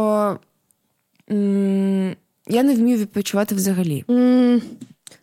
[1.32, 2.16] м-
[2.48, 4.04] я не вмію відпочивати взагалі.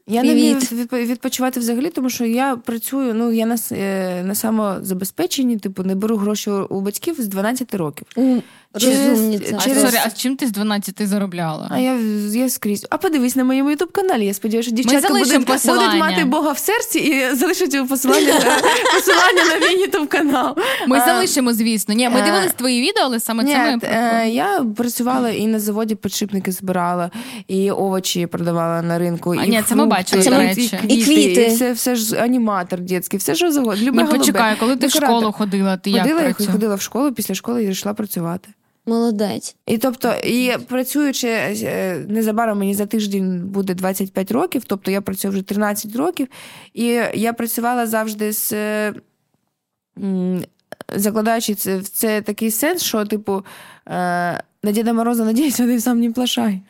[0.06, 0.54] Я не вмію
[0.92, 6.16] відпочивати взагалі, тому що я працюю, ну я на е, на самозабезпеченні, типу, не беру
[6.16, 8.06] гроші у батьків з 12 років.
[8.74, 8.80] Mm.
[8.80, 9.94] Через, через...
[9.94, 11.68] А, а чим ти з 12 заробляла?
[11.70, 11.98] А я
[12.32, 12.86] я скрізь.
[12.90, 14.26] А подивись на моєму ютуб каналі.
[14.26, 18.34] Я сподіваюся, що дівчатка будуть, будуть мати Бога в серці і залишать посилання
[18.94, 20.56] посилання на мій ютуб канал.
[20.86, 21.94] Ми а, залишимо, звісно.
[21.94, 25.46] Ні, Ми а, дивились твої відео, але саме ні, це ми е, Я працювала і
[25.46, 27.10] на заводі підшипники збирала,
[27.46, 29.34] і овочі продавала на ринку.
[29.38, 30.78] А і ні, це ми бачили, до речі.
[30.88, 31.42] І квіти.
[31.42, 33.92] І все, все ж аніматор дитячий, все що завгодно.
[33.92, 37.34] Ні, почекай, коли ти в школу ходила, ти ходила, як я ходила в школу, після
[37.34, 38.48] школи і йшла працювати.
[38.88, 39.56] Молодець.
[39.66, 45.32] І тобто, і працюючи е, незабаром мені за тиждень буде 25 років, тобто я працюю
[45.32, 46.28] вже 13 років,
[46.74, 48.54] і я працювала завжди з.
[50.94, 53.44] Закладаючи це в це такий сенс, що, типу,
[53.88, 56.60] е, на Діда Мороза надіюсь, а сам не плошай.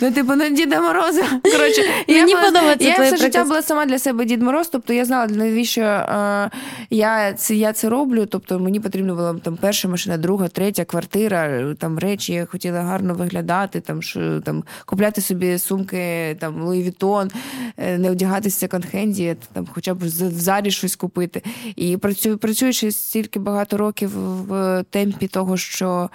[0.00, 1.22] Ну, типу, на Діда Мороза.
[1.42, 5.04] Коротше, Мені я, подобається я все життя була сама для себе Дід Мороз, тобто я
[5.04, 6.50] знала, навіщо е,
[6.90, 8.26] я це я це роблю.
[8.26, 13.14] Тобто мені потрібна була там перша машина, друга, третя квартира, там речі, я хотіла гарно
[13.14, 17.30] виглядати, там що там купляти собі сумки, там Louis Vuitton,
[17.76, 20.08] е, не одягатися секонд-хенді, там хоча б в
[20.40, 21.42] зарі щось купити.
[21.76, 26.10] І працюю, працюючи стільки багато років в темпі того, що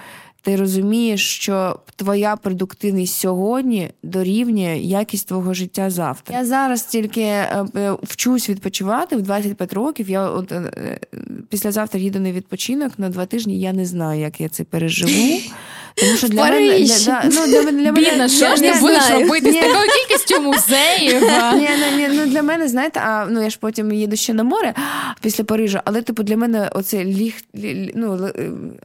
[0.46, 6.38] ти розумієш, що твоя продуктивність сьогодні дорівнює якість твого життя завтра.
[6.38, 10.10] Я зараз тільки е, е, вчусь відпочивати в 25 років.
[10.10, 11.00] Я от е,
[11.50, 13.60] післязавтра їду на відпочинок на два тижні.
[13.60, 15.40] Я не знаю, як я це переживу.
[15.96, 19.56] Тому що для мене для, ну, для, для Бідна, що ж ти будеш робити з
[19.56, 21.22] такою кількістю музеїв?
[21.56, 24.74] Ні, ні, ну для мене, знаєте, а ну я ж потім їду ще на море
[25.22, 27.36] після Парижа, але типу для мене оце ліг,
[27.96, 28.30] ну,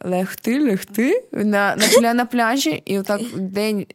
[0.04, 3.86] легти, легти на на, на пляжі, і отак день.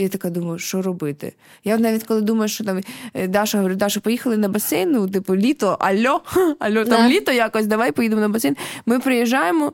[0.00, 1.32] Я така думаю, що робити.
[1.64, 2.80] Я навіть коли думаю, що там
[3.14, 6.22] е, Даша говорю, Даша, поїхали на басейн, ну, типу, літо, альо,
[6.58, 7.08] альо, там да.
[7.08, 8.56] літо якось, давай поїдемо на басейн.
[8.86, 9.72] Ми приїжджаємо.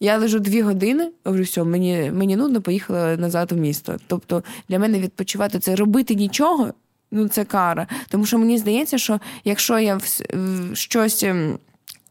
[0.00, 3.96] Я лежу дві години, говорю, все, мені мені нудно, поїхала назад в місто.
[4.06, 6.74] Тобто для мене відпочивати це робити нічого,
[7.10, 7.86] ну це кара.
[8.08, 11.22] Тому що мені здається, що якщо я в, в щось.
[11.22, 11.58] Ем,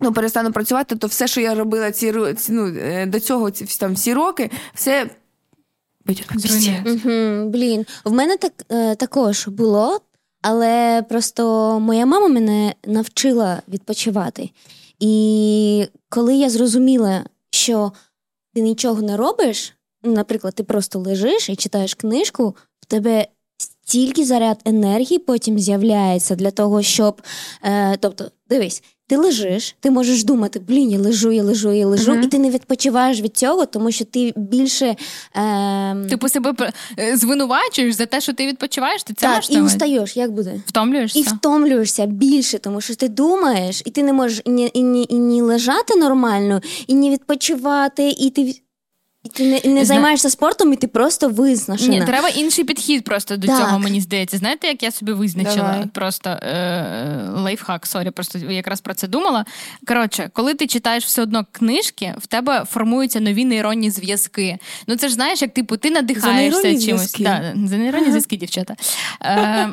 [0.01, 2.13] ну, перестану працювати, то все, що я робила ці
[2.49, 5.09] ну, е, до цього ці там всі роки, все
[6.85, 10.01] Угу, Блін, в мене так е, також було,
[10.41, 14.49] але просто моя мама мене навчила відпочивати.
[14.99, 17.23] І коли я зрозуміла,
[17.59, 17.91] що
[18.53, 24.61] ти нічого не робиш, наприклад, ти просто лежиш і читаєш книжку, в тебе стільки заряд
[24.65, 27.21] енергії потім з'являється для того, щоб.
[27.63, 32.11] Е, Тобто, дивись, ти лежиш, ти можеш думати, блін, я лежу, я лежу, я лежу,
[32.11, 32.23] Мгм.
[32.23, 34.95] і ти не відпочиваєш від цього, тому що ти більше
[35.35, 36.53] е, Типу себе
[36.99, 40.17] е, звинувачуєш за те, що ти відпочиваєш, ти це так, і устаєш.
[40.17, 40.61] Як буде?
[40.67, 41.19] Втомлюєшся?
[41.19, 45.05] І втомлюєшся більше, тому що ти думаєш, і ти не можеш і ні, і ні,
[45.09, 48.53] і ні лежати нормально, і ні відпочивати, і ти,
[49.23, 51.99] і ти не, не займаєшся спортом, і ти просто виснажена.
[51.99, 53.57] Ні, треба інший підхід просто до Так.
[53.57, 54.37] цього, мені здається.
[54.37, 55.55] Знаєте, як я собі визначила?
[55.55, 55.85] Давай.
[55.93, 59.45] Просто е- лайфхак, sorry, просто якраз про це думала.
[59.87, 64.57] Коротше, коли ти читаєш все одно книжки, в тебе формуються нові нейронні зв'язки.
[64.87, 67.15] Ну це ж знаєш, як типу ти надихаєшся нейронні чимось.
[67.19, 68.75] Да, за нейронні зв'язки, дівчата.
[69.21, 69.69] Е-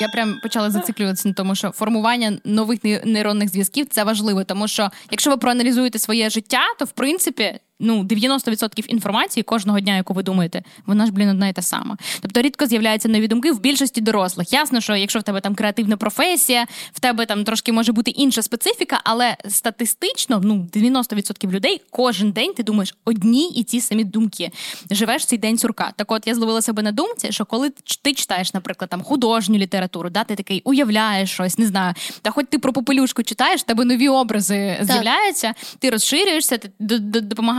[0.00, 4.90] я прям почала зациклюватися на тому, що формування нових нейронних зв'язків це важливо, тому що
[5.10, 10.22] якщо ви проаналізуєте своє життя, то в принципі ну 90% інформації кожного дня, яку ви
[10.22, 11.96] думаєте, вона ж блін одна і та сама.
[12.20, 14.52] Тобто рідко з'являються нові думки в більшості дорослих.
[14.52, 18.42] Ясно, що якщо в тебе там креативна професія, в тебе там трошки може бути інша
[18.42, 24.50] специфіка, але статистично, ну 90% людей кожен день ти думаєш одні і ті самі думки.
[24.90, 25.92] Живеш цей день сурка.
[25.96, 27.70] Так от я зловила себе на думці, що коли
[28.02, 31.94] ти читаєш, наприклад, там художню літературу, да, ти такий уявляєш щось, не знаю.
[32.22, 36.98] Та хоч ти про попелюшку читаєш, в тебе нові образи з'являються, ти розширюєшся, ти д-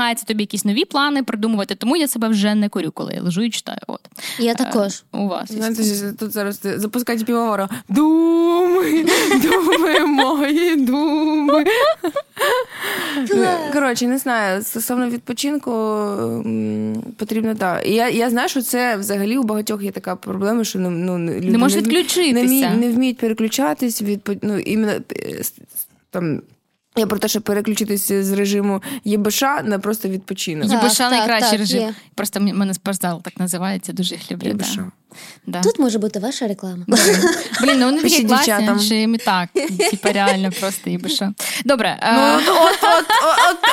[0.05, 1.75] допомагається тобі якісь нові плани придумувати.
[1.75, 3.77] Тому я себе вже не корю, коли я лежу і читаю.
[3.87, 4.01] От
[4.39, 5.03] Я також.
[5.13, 5.51] у вас.
[5.51, 7.69] Знаєте, тут зараз запускають півовара.
[7.89, 9.05] Думи,
[9.41, 11.65] думи, мої думи.
[13.73, 15.71] Коротше, не знаю, стосовно відпочинку
[17.17, 17.87] потрібно так.
[17.87, 21.17] І я, я знаю, що це взагалі у багатьох є така проблема, що ну, ну,
[21.17, 22.33] люди Не вмі- відключитися.
[22.33, 25.41] Не, вмі- не вміють переключатись від ну, іменно е,
[26.11, 26.41] там.
[26.97, 30.71] Я про те, щоб переключитися з режиму ЄБШ на просто відпочинок.
[30.71, 31.81] ЄБШ найкращий так, режим.
[31.81, 31.93] є.
[32.15, 34.47] Просто мене спортзал так називається, дуже їх люблю.
[34.47, 34.79] ЄБШ.
[35.47, 35.61] Да.
[35.61, 36.85] Тут може бути ваша реклама.
[37.61, 39.49] Блін, ну вони такі класні, що їм і так.
[39.91, 41.21] Типа реально просто ЄБШ.
[41.65, 41.99] Добре.
[42.13, 42.37] Ну, е,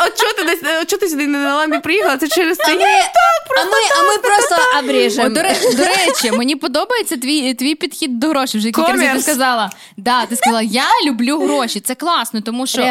[0.07, 2.17] от, чого ти сюди не на ламі приїхала?
[2.17, 2.73] Це через це.
[3.99, 5.29] А ми, просто обріжемо.
[5.29, 5.43] до,
[5.83, 8.61] речі, мені подобається твій, підхід до грошей.
[8.61, 9.71] Вже кілька разів ти сказала.
[9.97, 11.81] Да, ти сказала, я люблю гроші.
[11.81, 12.83] Це класно, тому що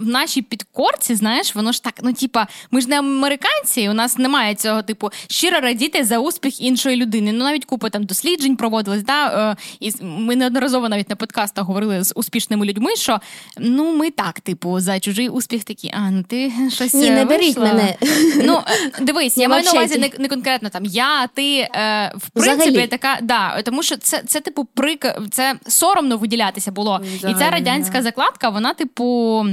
[0.00, 4.18] в нашій підкорці, знаєш, воно ж так, ну типа, ми ж не американці, у нас
[4.18, 7.32] немає цього типу щиро радіти за успіх іншої людини.
[7.32, 9.02] Ну навіть купа там досліджень проводилось.
[9.02, 13.20] Да, е, і ми неодноразово навіть на подкастах говорили з успішними людьми, що
[13.58, 15.90] ну ми так, типу, за чужий успіх такі.
[15.94, 17.96] А ну ти щось Ні, е, не беріть вийшла?» мене.
[18.44, 18.62] Ну
[18.98, 22.30] е, дивись, я Я маю на увазі не, не конкретно там я, ти е, в
[22.30, 22.86] принципі Взагалі.
[22.86, 27.00] така, да, тому що це, це типу прик, це соромно виділятися було.
[27.14, 29.46] І ця Взагалі, радянська закладка, вона, типу.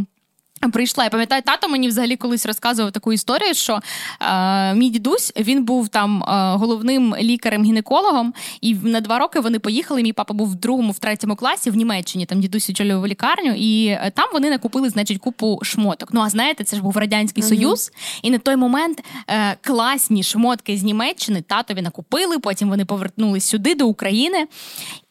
[0.74, 3.80] Прийшла, я пам'ятаю, тато мені взагалі колись розказував таку історію, що
[4.22, 10.04] е, мій дідусь він був там е, головним лікарем-гінекологом, і на два роки вони поїхали.
[10.04, 12.26] Мій папа був в другому, в третьому класі в Німеччині.
[12.26, 16.10] Там дідусь очолював лікарню, і е, там вони накупили, значить, купу шмоток.
[16.14, 17.92] Ну а знаєте, це ж був радянський союз,
[18.24, 22.40] і на той момент е, класні шмотки з Німеччини татові накупили.
[22.40, 24.48] Потім вони повернулись сюди до України.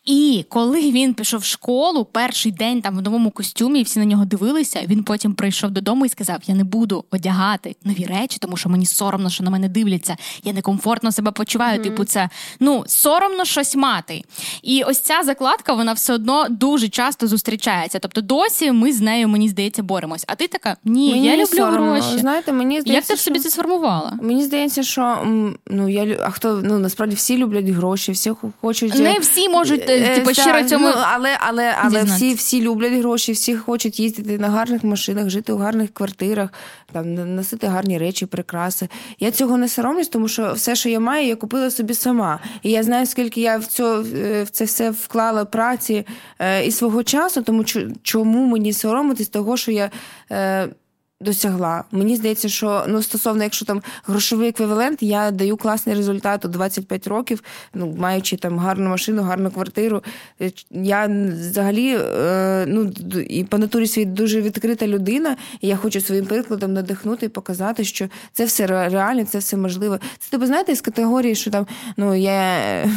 [0.07, 4.05] І коли він пішов в школу, перший день там в новому костюмі, і всі на
[4.05, 4.81] нього дивилися.
[4.87, 8.87] Він потім прийшов додому і сказав: Я не буду одягати нові речі, тому що мені
[8.87, 10.17] соромно, що на мене дивляться.
[10.45, 11.83] Я некомфортно себе почуваю.
[11.83, 12.29] Типу, це
[12.61, 14.23] ну соромно щось мати.
[14.63, 17.99] І ось ця закладка, вона все одно дуже часто зустрічається.
[17.99, 20.25] Тобто, досі ми з нею, мені здається, боремось.
[20.27, 21.93] А ти така, ні, Мені я люблю соромно.
[21.93, 22.19] гроші.
[22.19, 24.13] Знаєте, мені Як здається, ти в собі що- це сформувала?
[24.23, 25.27] Мені здається, що
[25.67, 29.49] ну я а хто ну насправді всі люблять гроші, всі хо- хочуть е, Не всі
[29.49, 30.87] можуть е, типу щиро цьому.
[30.89, 35.53] ну, але, але, але всі, всі люблять гроші, всі хочуть їздити на гарних машинах, жити
[35.53, 36.51] у гарних квартирах,
[36.93, 38.89] там носити гарні речі, прикраси.
[39.21, 42.41] Я цього не соромлюсь, тому що все, що я маю, я купила собі сама.
[42.63, 43.99] І я знаю, скільки я в це,
[44.43, 46.07] в це все вклала праці
[46.39, 49.91] е, і свого часу, тому чо- чому мені соромитись того, що я.
[50.33, 50.69] Е,
[51.21, 51.85] Досягла.
[51.93, 57.07] Мені здається, що ну стосовно, якщо там грошовий еквівалент, я даю класний результат у 25
[57.07, 57.43] років,
[57.75, 60.03] ну маючи там гарну машину, гарну квартиру.
[60.43, 61.07] Е, Я
[61.41, 62.93] взагалі е, ну
[63.29, 65.37] і по натурі свій дуже відкрита людина.
[65.61, 69.57] І я хочу своїм прикладом надихнути і показати, що це все ре- реально, це все
[69.57, 69.99] можливо.
[70.19, 72.89] Це типу, знаєте, з категорії, що там ну я.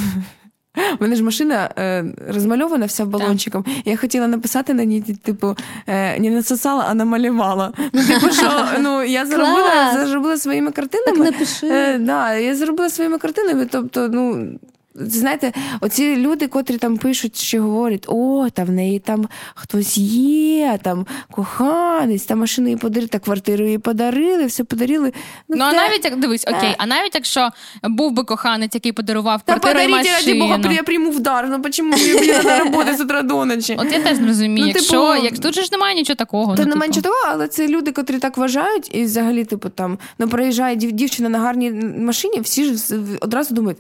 [1.00, 3.66] У мене ж машина е, розмальована вся балончиком.
[3.86, 5.56] Я хотіла написати на ній, типу,
[5.88, 7.74] е, не насосала, а намалювала.
[7.94, 10.08] Ну, типу, що ну, я заробила, Клас!
[10.08, 11.32] заробила своїми Так картинами.
[11.32, 11.68] напиши.
[11.68, 13.66] Е, да, я заробила своїми картинами.
[13.72, 14.48] Тобто, ну
[14.96, 20.80] знаєте, оці люди, котрі там пишуть, що говорять, о, там в неї там хтось є,
[20.84, 25.14] там коханець, там машину їй подарили, та квартиру їй подарили, все подарили.
[25.50, 27.50] Ну, а навіть як дивись, окей, а навіть якщо
[27.84, 30.40] був би коханець, який подарував Та квартиру і подарите, ради.
[30.40, 31.48] Бога, я прийму вдар.
[31.50, 33.76] Ну почему мені треба працювати з утра до ночі?
[33.80, 36.56] От я теж не розумію, Ну, якщо типу, як тут же ж немає нічого такого.
[36.56, 36.80] Та ну, не типу.
[36.86, 40.92] менше того, але це люди, котрі так вважають, і взагалі, типу, там ну проїжджає дів-
[40.92, 43.78] дівчина на гарній машині, всі ж одразу думають.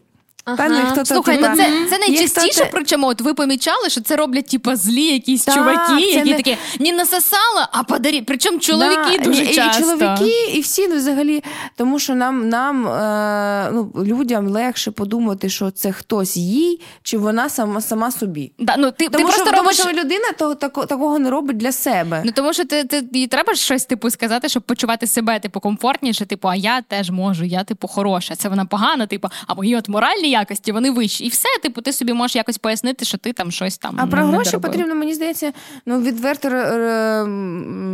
[0.57, 4.01] Та ну хто то Слухай, типа, це, це найчастіше, хто-то- причому от ви помічали, що
[4.01, 8.21] це роблять типу, злі якісь Так, чуваки, які не- такі не насосала, а подарі.
[8.21, 9.81] Причому чоловіки Да, дуже і, часто.
[9.81, 11.43] І чоловіки, і всі ну, взагалі,
[11.75, 17.49] тому що нам, нам е, ну, людям легше подумати, що це хтось їй, чи вона
[17.49, 18.51] сама, сама собі.
[18.59, 19.77] Да, ну, ти, ти Тому, просто що, робиш.
[19.77, 22.21] тому що людина того, тако, такого не робить для себе.
[22.25, 26.25] Ну тому що ти, ти їй треба щось типу сказати, щоб почувати себе типу комфортніше.
[26.25, 28.35] Типу, а я теж можу, я типу хороша.
[28.35, 31.25] Це вона погана, типу, а мої от моральні якості вони вищі.
[31.25, 33.95] І все, типу, ти собі можеш якось пояснити, що ти там щось там.
[33.97, 35.53] А ну, про гроші потрібно, мені здається,
[35.85, 36.49] ну відверто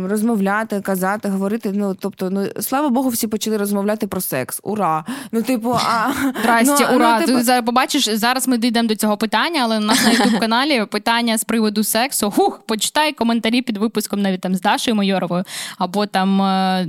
[0.08, 1.72] розмовляти, казати, говорити.
[1.74, 4.60] Ну тобто, ну слава Богу, всі почали розмовляти про секс.
[4.62, 5.04] Ура!
[5.32, 7.20] Ну, типу, а Здрасте, ну, ура!
[7.20, 10.40] Ну, типу, Ти побачиш, зараз ми дійдемо до цього питання, але у нас на youtube
[10.40, 12.30] каналі питання з приводу сексу.
[12.30, 15.44] Хух, почитай коментарі під випуском навіть там з Дашою Майоровою,
[15.78, 16.86] або там е,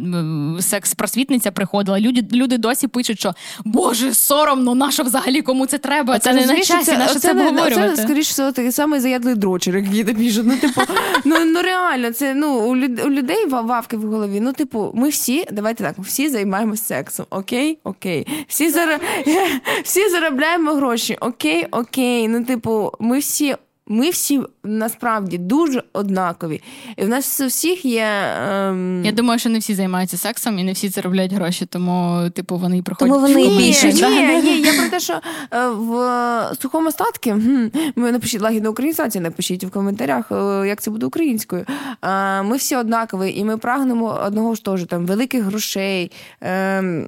[0.60, 2.00] секс-просвітниця приходила.
[2.00, 3.34] Люди, люди досі пишуть, що
[3.66, 6.20] Боже, соромно, нащо взагалі кому це треба?
[6.20, 7.96] Це, не на часі, на що це обговорювати.
[7.96, 10.46] Це, скоріше всього, такий самий заядлий дрочер, як ти пишуть.
[10.46, 10.82] Ну, типу,
[11.26, 14.40] ну, ну реально, це ну, у, люд- у людей вавки в голові.
[14.40, 17.26] Ну, типу, ми всі, давайте так, всі займаємося сексом.
[17.30, 18.28] Окей, окей.
[18.48, 19.00] Всі, зара...
[19.84, 21.18] всі заробляємо гроші.
[21.22, 22.28] Окей, окей.
[22.28, 23.56] Ну, типу, ми всі.
[23.90, 26.62] Ми всі насправді дуже однакові.
[26.98, 28.08] І в нас у всіх є.
[28.50, 29.06] Ем...
[29.06, 32.78] Я думаю, що не всі займаються сексом і не всі заробляють гроші, тому типу вони
[32.78, 33.14] і приходять.
[33.14, 33.94] Тому вони в Ні, більше.
[33.94, 35.14] ні, ні, я про те, що
[35.54, 40.92] е, в сухому остатку, гм, ви напишіть лагідну українізацію, напишіть в коментарях, е, як це
[40.92, 41.66] буде українською.
[42.02, 46.12] Е, Ми всі однакові, і ми прагнемо одного ж того, там великих грошей.
[46.42, 47.08] ем,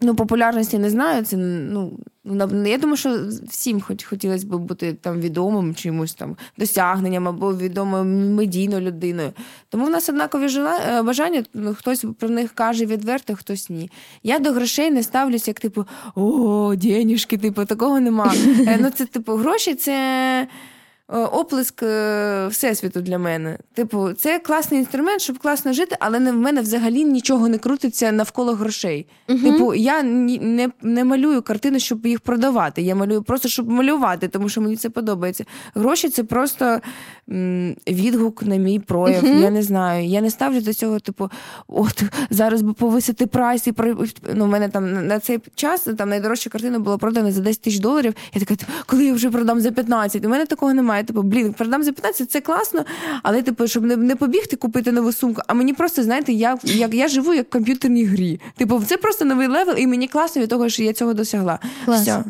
[0.00, 1.24] Ну, популярності не знаю.
[1.24, 1.98] Це ну
[2.66, 8.04] я думаю, що всім хоч хотілося б бути там відомим чимось там досягненням або відомою
[8.34, 9.32] медійною людиною.
[9.68, 11.44] Тому в нас однакові е, бажання.
[11.54, 13.90] Ну, хтось про них каже відверто, хтось ні.
[14.22, 18.34] Я до грошей не ставлюсь, як типу, о, денежки, типу, такого нема.
[18.66, 20.48] Е, Ну, це типу, гроші це.
[21.12, 23.58] Е, Оплеск е, всесвіту для мене.
[23.74, 28.12] Типу, це класний інструмент, щоб класно жити, але не в мене взагалі нічого не крутиться
[28.12, 29.06] навколо грошей.
[29.26, 32.82] Типу, я не, не малюю картини, щоб їх продавати.
[32.82, 35.44] Я малюю просто, щоб малювати, тому що мені це подобається.
[35.74, 36.78] Гроші це просто
[37.30, 39.24] м, відгук на мій прояв.
[39.40, 40.06] Я не знаю.
[40.06, 41.30] Я не ставлю до цього, типу,
[41.68, 43.94] от зараз би повисити прайс і про
[44.34, 47.80] ну, в мене там на- цей час там найдорожча картина була продана за 10 тисяч
[47.80, 48.14] доларів.
[48.34, 50.24] Я така, «Типу, коли я вже продам за 15?
[50.24, 50.95] У мене такого немає.
[51.04, 52.84] Типу, блін, продам за 15, це класно,
[53.22, 55.42] але типу, щоб не, не побігти купити нову сумку.
[55.46, 58.40] А мені просто знаєте, я як я живу як в комп'ютерній грі.
[58.56, 61.58] Типу, це просто новий level, і мені класно від того, що я цього досягла.
[61.88, 62.24] Все.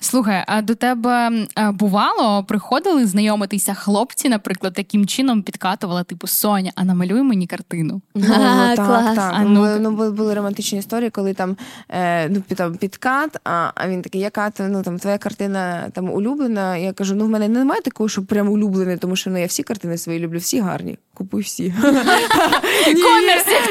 [0.00, 6.72] Слухай, а до тебе е, бувало, приходили знайомитися хлопці, наприклад, таким чином підкатували, типу Соня,
[6.74, 8.00] а намалюй мені картину.
[8.14, 8.22] Ну,
[8.76, 9.16] так, клас.
[9.16, 9.32] так.
[9.36, 11.56] А Ну, були- ну, були, були романтичні історії, коли там,
[11.88, 16.76] е, ну, там підкат, а, а він такий, яка ну, там, твоя картина там улюблена.
[16.76, 19.62] Я кажу, ну в мене немає такого, що прям улюблене, тому що ну, я всі
[19.62, 20.98] картини свої люблю, всі гарні.
[21.14, 21.64] Купуй всі.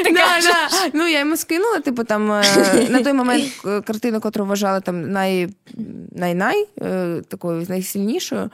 [0.04, 0.54] Ти кажеш.
[0.92, 2.42] Ну, я йому скинула, типу, там е,
[2.90, 3.44] на той момент
[3.84, 5.48] картину, котру вважала там най,
[6.12, 8.50] най-най, е, такою найсильнішою.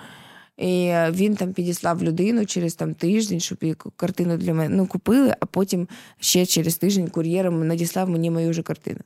[0.56, 4.86] І е, він там підіслав людину через там тиждень, щоб її картину для мене ну,
[4.86, 5.88] купили, а потім
[6.20, 9.00] ще через тиждень кур'єром надіслав мені мою вже картину.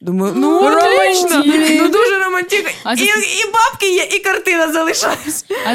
[0.00, 1.80] Думаю, ну отлично, Романтик.
[1.82, 2.92] ну дуже романтично.
[2.96, 4.66] І, і бабки є, і картина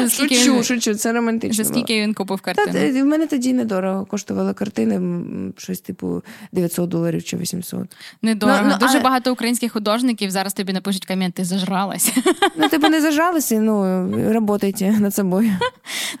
[0.08, 1.64] скільки Шучу, він- шучу, це романтично.
[1.64, 2.72] За скільки він купив картину?
[3.02, 7.80] в мене тоді недорого коштувала картина, м, щось типу 900 доларів чи 800.
[8.22, 8.58] Недорого.
[8.62, 12.12] Ну, ну, Дуже але- багато українських художників зараз тобі напишуть комент, ти зажралась.
[12.56, 15.52] Ну, типу не зажалися, ну, работайте над собою.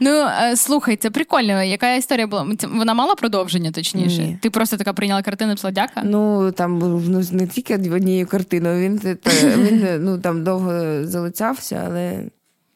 [0.00, 1.62] Ну е, слухай, це прикольно.
[1.62, 2.46] Яка історія була?
[2.74, 4.18] Вона мала продовження, точніше.
[4.22, 4.38] Ні.
[4.42, 6.02] Ти просто така прийняла картину, писала дяка.
[6.04, 9.18] Ну, там ну, не тільки однією картиною, він,
[9.56, 12.24] він ну, там довго залицявся, але.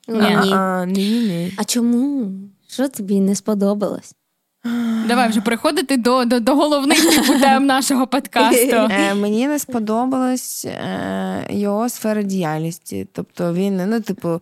[0.08, 0.36] Ні.
[0.52, 1.52] А, а, ні, ні.
[1.56, 2.32] А чому?
[2.68, 4.14] Що тобі не сподобалось?
[5.08, 8.56] Давай вже переходити до, до, до головних типу, тем нашого подкасту.
[8.90, 13.08] Е, мені не сподобалась е, його сфера діяльності.
[13.12, 14.40] Тобто він, ну, типу,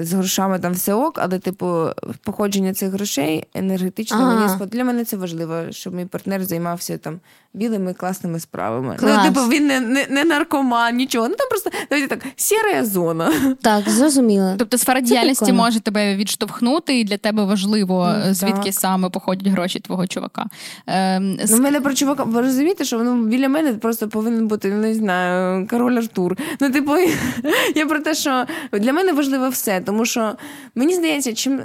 [0.00, 1.86] з грошами там все ок, але, типу,
[2.22, 4.34] походження цих грошей енергетично Ага.
[4.34, 4.68] мені спод...
[4.68, 7.20] Для мене це важливо, щоб мій партнер займався там
[7.54, 8.96] білими класними справами.
[8.96, 9.20] Клас.
[9.24, 11.28] Ну, типу, він не, не, не наркоман, нічого.
[11.28, 13.32] Ну там просто давайте так, сіра зона.
[13.62, 14.54] Так, зрозуміла.
[14.58, 15.62] Тобто сфера Це діяльності прикольно.
[15.64, 18.74] може тебе відштовхнути, і для тебе важливо, Ну, е, звідки так.
[18.74, 20.46] саме походять гроші твого чувака.
[20.86, 24.70] Ем, Ну, в мене про чувака, ви розумієте, що ну, біля мене просто повинен бути,
[24.70, 26.36] не знаю, король Артур.
[26.60, 26.92] Ну, типу,
[27.74, 30.32] я про те, що для мене важливо все, тому що
[30.74, 31.60] мені здається, чим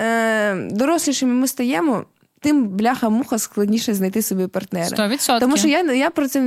[0.00, 2.04] е, дорослішими ми стаємо,
[2.46, 4.96] тим бляха-муха складніше знайти собі партнера.
[4.96, 5.40] 100%.
[5.40, 6.44] Тому що я, я про це е,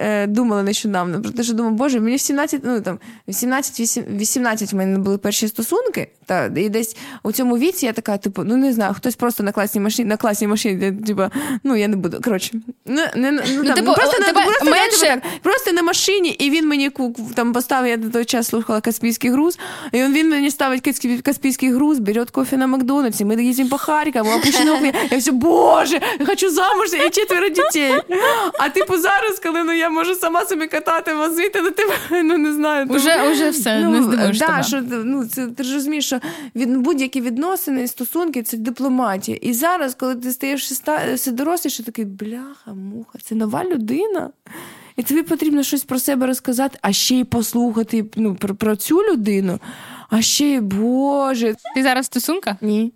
[0.00, 1.22] е, думала нещодавно.
[1.22, 2.98] Про те, що думаю, боже, мені в 17, ну там
[3.28, 6.08] 17-18 в мене були перші стосунки.
[6.26, 9.52] Та і десь у цьому віці я така, типу, ну не знаю, хтось просто на
[9.52, 11.22] класній машині, на класній машині, типу,
[11.64, 12.20] ну я не буду.
[12.24, 12.52] Коротше,
[12.86, 16.28] не, не, ну, там, типу, просто, на, тебе просто, я, типу, так, просто на машині,
[16.28, 16.90] і він мені
[17.34, 19.58] там поставив, я до того часу слухала Каспійський груз,
[19.92, 20.80] і він, він мені ставить
[21.22, 24.92] Каспійський груз, берет кофе на Макдональдсі, ми їздимо по Харкову, опущено.
[25.10, 27.94] Я все, боже, я хочу замуж і четверо дітей.
[28.58, 32.52] А типу зараз, коли ну, я можу сама собі катати возити, ну типу, ну не
[32.52, 32.86] знаю.
[32.86, 34.62] тому- Уже, уже все, не здивуєш да, тебе.
[34.62, 36.20] що ну це ти ж розумієш, що
[36.54, 39.38] від будь-які відносини, стосунки це дипломатія.
[39.42, 44.30] І зараз, коли ти стаєш ста- все доросліше, такий бляха, муха, це нова людина.
[44.96, 49.02] І тобі потрібно щось про себе розказати, а ще й послухати ну, про, про цю
[49.02, 49.58] людину.
[50.10, 51.54] А ще й Боже.
[51.74, 52.56] Ти зараз в стосунках?
[52.60, 52.92] Ні.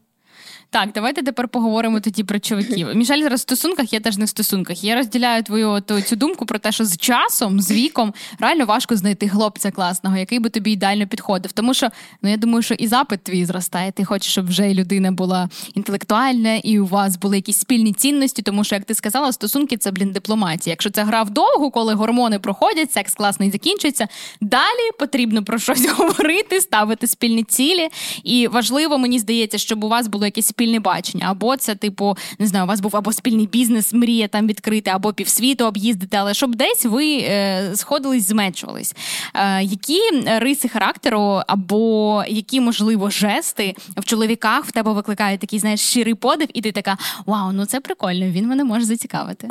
[0.75, 2.89] Так, давайте тепер поговоримо тоді про чоловіків.
[2.95, 4.85] Мішель зараз в стосунках, я теж не в стосунках.
[4.85, 8.97] Я розділяю твою от, цю думку про те, що з часом, з віком, реально важко
[8.97, 11.53] знайти хлопця класного, який би тобі ідеально підходив.
[11.53, 11.89] Тому що
[12.23, 13.93] ну я думаю, що і запит твій зростає.
[13.93, 18.43] Ти хочеш, щоб вже людина була інтелектуальна, і у вас були якісь спільні цінності.
[18.43, 20.73] Тому що, як ти сказала, стосунки це блін дипломатія.
[20.73, 24.09] Якщо це гра вдовгу, коли гормони проходять, секс класний закінчується.
[24.41, 27.89] Далі потрібно про щось говорити, ставити спільні цілі.
[28.25, 31.27] І важливо, мені здається, щоб у вас було якесь спільне бачення.
[31.29, 35.13] Або це, типу, не знаю, у вас був або спільний бізнес, мрія там відкрити, або
[35.13, 38.95] півсвіту об'їздити, але щоб десь ви е, сходились, зменшувались.
[39.35, 40.01] Е, які
[40.39, 46.49] риси характеру, або які, можливо, жести в чоловіках в тебе викликають такий, знаєш, щирий подив,
[46.55, 46.97] і ти така:
[47.27, 49.49] Вау, ну це прикольно, він мене може зацікавити.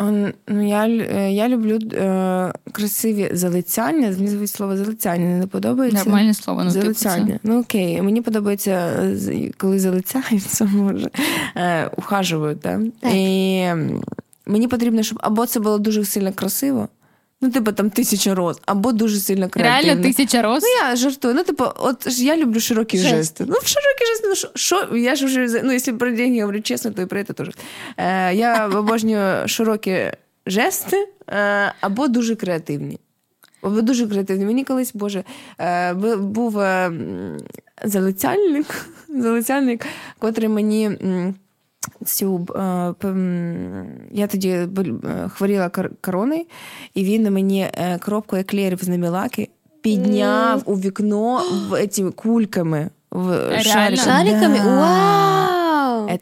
[0.47, 4.07] Ну, я, е, я люблю е, красиві залицяння.
[4.09, 6.03] Мені звуть слово залицяння не подобається.
[6.05, 7.39] Нормальне слово, ну типу, це.
[7.43, 11.03] Ну окей, мені подобається, е, коли залицяються, може,
[11.56, 12.60] е, ухажують.
[12.60, 12.80] Да?
[13.10, 13.66] І
[14.45, 16.88] мені потрібно, щоб або це було дуже сильно красиво,
[17.41, 19.93] ну, типу там тисяча роз, або дуже сильно креативно.
[19.93, 20.64] Реально тисяча роз.
[20.64, 21.34] Ну, я жартую.
[21.34, 23.16] Ну, типу, от ж я люблю широкі Жест.
[23.16, 23.45] жести.
[23.47, 27.01] Ну, широкі жести, ну, що, я ж вже, ну, якщо про деньги говорю чесно, то
[27.01, 27.49] і про це теж.
[27.97, 30.12] Е, я обожнюю широкі
[30.45, 32.99] жести е, або дуже креативні.
[33.62, 34.45] Або дуже креативні.
[34.45, 35.24] Мені колись, Боже,
[35.60, 36.91] е, був е,
[37.84, 39.86] залицяльник, залицяльник,
[40.19, 40.91] котрий мені.
[42.05, 42.93] Цю, е,
[44.11, 44.67] я тоді е,
[45.36, 46.45] хворіла кор- короною,
[46.93, 49.49] і він мені е, коробку еклерів з намілаки
[49.81, 52.89] підняв у вікно в цими кульками.
[53.11, 53.59] В?
[53.95, 54.59] Шариками?
[54.63, 54.79] Да.
[54.79, 55.53] Вау!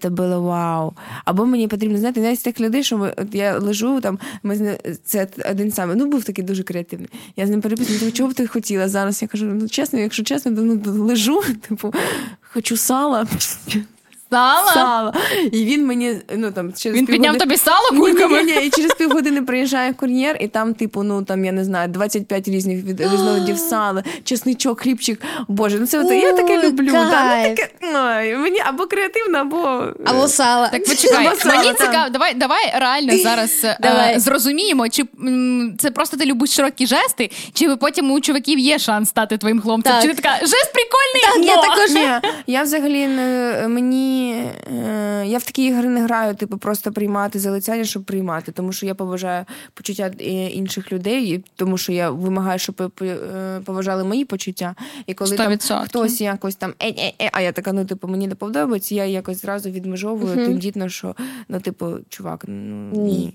[0.02, 0.94] Це було вау.
[1.26, 4.56] Або мені потрібно знаєте, навіть з тих людей, що ми, от я лежу там, ми
[4.56, 5.96] з ним, це один самий.
[5.96, 7.10] Ну, був такий дуже креативний.
[7.36, 9.22] Я з ним переписую, «Ну, чого б ти хотіла зараз?
[9.22, 11.94] Я кажу, ну чесно, якщо чесно, то ну, лежу, типу,
[12.42, 13.28] хочу сала.
[14.32, 14.72] Сала?
[14.74, 15.14] Сала.
[15.52, 18.44] І він мені, ну там через Він підняв тобі сало кульками?
[18.44, 21.88] ні, ні, і через півгодини приїжджає кур'єр, і там, типу, ну там я не знаю,
[21.90, 25.22] 25 різних від різновидів сала, чесничок, хлібчик.
[25.48, 26.92] Боже, ну це от, я таке люблю.
[26.92, 30.68] Да, ну, таке, ой, мені або креативно, або Або сало.
[30.72, 35.92] Так почекай, Або сало, мені цікаво, давай, давай реально зараз е, зрозуміємо, чи м, це
[35.92, 39.94] просто ти любиш широкі жести, чи потім у чуваків є шанс стати твоїм хлопцем?
[39.94, 40.02] Так.
[40.02, 41.48] Чи ти така жест прикольний?
[41.48, 41.92] Так, я також.
[41.92, 44.21] Ні, я взагалі не мені.
[44.30, 48.52] Е, Я в такі ігри не граю, типу, просто приймати залицяння, щоб приймати.
[48.52, 54.04] Тому що я поважаю почуття е, інших людей, тому що я вимагаю, щоб е, поважали
[54.04, 54.76] мої почуття.
[55.06, 55.86] І коли там 100%.
[55.86, 59.06] хтось якось там е, е, е, а я така, ну типу, мені не подобається, я
[59.06, 60.46] якось зразу відмежовую Мгм.
[60.46, 61.16] тим дітно, що
[61.50, 63.34] ну, типу, чувак, ну ні.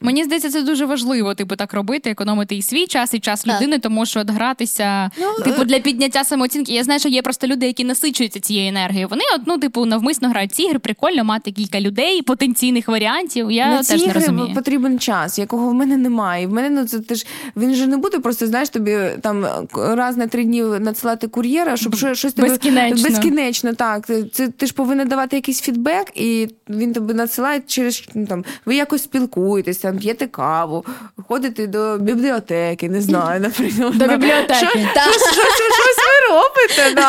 [0.00, 3.56] Мені здається, це дуже важливо, типу, так робити, економити і свій час, і час Так.
[3.56, 6.72] людини, тому що от гратися, Ну, типу, е, для підняття самооцінки.
[6.72, 9.08] Я знаю, що є просто люди, які насичуються цією енергією.
[9.10, 13.50] Вони, от, ну, типу, навмисно грають ці ігри, прикольно мати кілька людей, потенційних варіантів.
[13.50, 14.54] Я На ці теж не ігри розумію.
[14.54, 16.46] потрібен час, якого в мене немає.
[16.46, 20.16] В мене ну це ти ж він же не буде просто, знаєш, тобі там раз
[20.16, 23.08] на три дні надсилати кур'єра, щоб що- щось тобі Безкінечно.
[23.08, 23.74] безкінечно.
[23.74, 28.44] Так, це, ти ж повинен давати якийсь фідбек, і він тобі надсилає через ну, там.
[28.66, 30.84] Ви якось спілкуєтесь, там п'єте каву,
[31.28, 33.98] ходите до бібліотеки, не знаю, наприклад.
[33.98, 34.66] До бібліотеки.
[34.66, 37.02] Що- Щось, ви робите.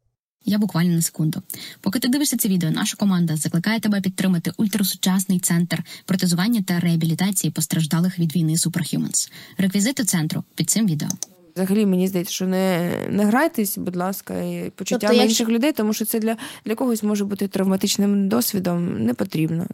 [0.45, 1.41] Я буквально на секунду.
[1.81, 7.51] Поки ти дивишся це відео, наша команда закликає тебе підтримати ультрасучасний центр протезування та реабілітації
[7.51, 9.31] постраждалих від війни Superhumans.
[9.57, 11.07] Реквізити центру під цим відео.
[11.55, 15.93] Взагалі, мені здається, що не, не грайтесь, будь ласка, і почуттями Тобто, інших людей, тому
[15.93, 19.03] що це для, для когось може бути травматичним досвідом.
[19.05, 19.67] Не потрібно.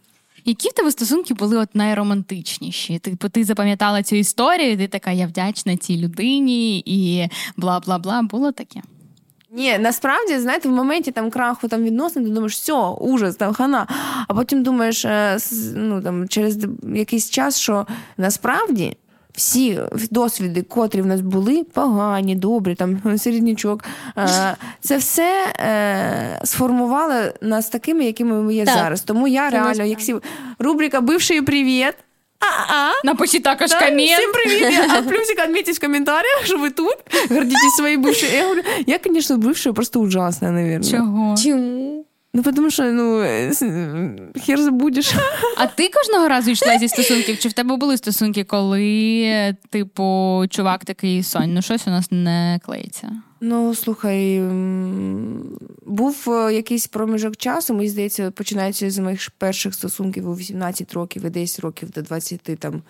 [0.50, 3.00] Які в тебе стосунки були от найромантичніші?
[3.00, 8.22] Типу, ти запам'ятала цю історію, ти така, я вдячна цій людині, і бла бла бла.
[8.22, 8.82] Було таке?
[9.52, 13.88] Ні, насправді, знаєте, в моменті там краху там відносин, ти думаєш, все, ужас, там хана.
[14.28, 15.38] А потім думаєш, е,
[15.76, 16.58] ну там через
[16.96, 17.88] якийсь час, що
[18.18, 18.98] насправді
[19.39, 23.85] Всі досвіди, котрі в нас були, погані, добрі, там середнячок,
[24.19, 28.75] е, це все е, сформувало нас такими, якими ми є Так.
[28.75, 29.01] зараз.
[29.03, 29.91] Тому я Це реально, насправді.
[29.91, 30.15] як всі
[30.59, 31.95] рубрика Бивший привіт.
[32.41, 33.07] А-а.
[33.07, 34.11] Напишіть також Да, комент.
[34.19, 34.91] Всем привет!
[34.91, 36.95] А плюсик отметьте в комментариях, что вы тут.
[37.31, 38.37] Гордитесь своей бывшей.
[38.37, 40.91] Я говорю, я, конечно, бывшая просто ужасная, наверное.
[40.91, 41.37] Чого?
[41.37, 42.05] Чому?
[42.34, 45.14] Ну, потому что, ну, э, э, хер забудешь.
[45.58, 47.40] А ти кожного разу йшла зі стосунків?
[47.40, 52.60] Чи в тебе були стосунки, коли, типу, чувак такий Сонь, ну щось у нас не
[52.66, 53.12] клеїться?
[53.42, 54.42] Ну, слухай,
[55.86, 61.26] був е, якийсь проміжок часу, мені здається, починаючи з моїх перших стосунків у 18 років
[61.26, 62.82] і десь років до 20 там,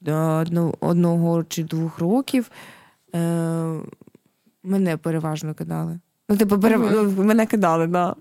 [0.00, 0.44] до
[0.80, 2.50] одного чи двох років.
[3.14, 3.18] Е,
[4.62, 5.98] мене переважно кидали.
[6.28, 7.14] Ну, типу, перев...
[7.16, 7.90] ну, мене кидали, так.
[7.90, 8.14] Да.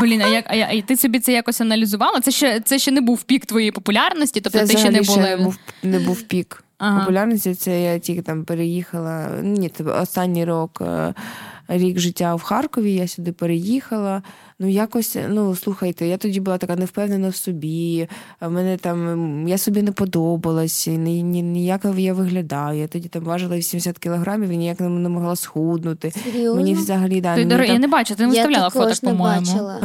[0.00, 2.20] Блін, а як а, а ти собі це якось аналізувала?
[2.20, 5.18] Це ще це ще не був пік твоєї популярності, тобто Це ти ще не була.
[5.26, 7.00] Ще не був, не був пік Ага.
[7.00, 7.54] популярності.
[7.54, 9.28] Це я тільки там переїхала.
[9.42, 11.14] Ні, це останній рок, е,
[11.68, 12.94] рік життя в Харкові.
[12.94, 14.22] Я сюди переїхала.
[14.58, 18.08] Ну, якось, ну слухайте, я тоді була така невпевнена в собі.
[18.40, 22.78] в мене там я собі не подобалась, ні, ні, ніяк я виглядаю.
[22.80, 26.12] Я тоді там важила 80 кілограмів і ніяк не, могла схуднути.
[26.24, 26.54] Серйозно?
[26.54, 28.70] Мені взагалі да, Ти, мені дор- там- Я не бачу, ти не виставляла
[29.02, 29.40] не по-моєму.
[29.40, 29.78] бачила.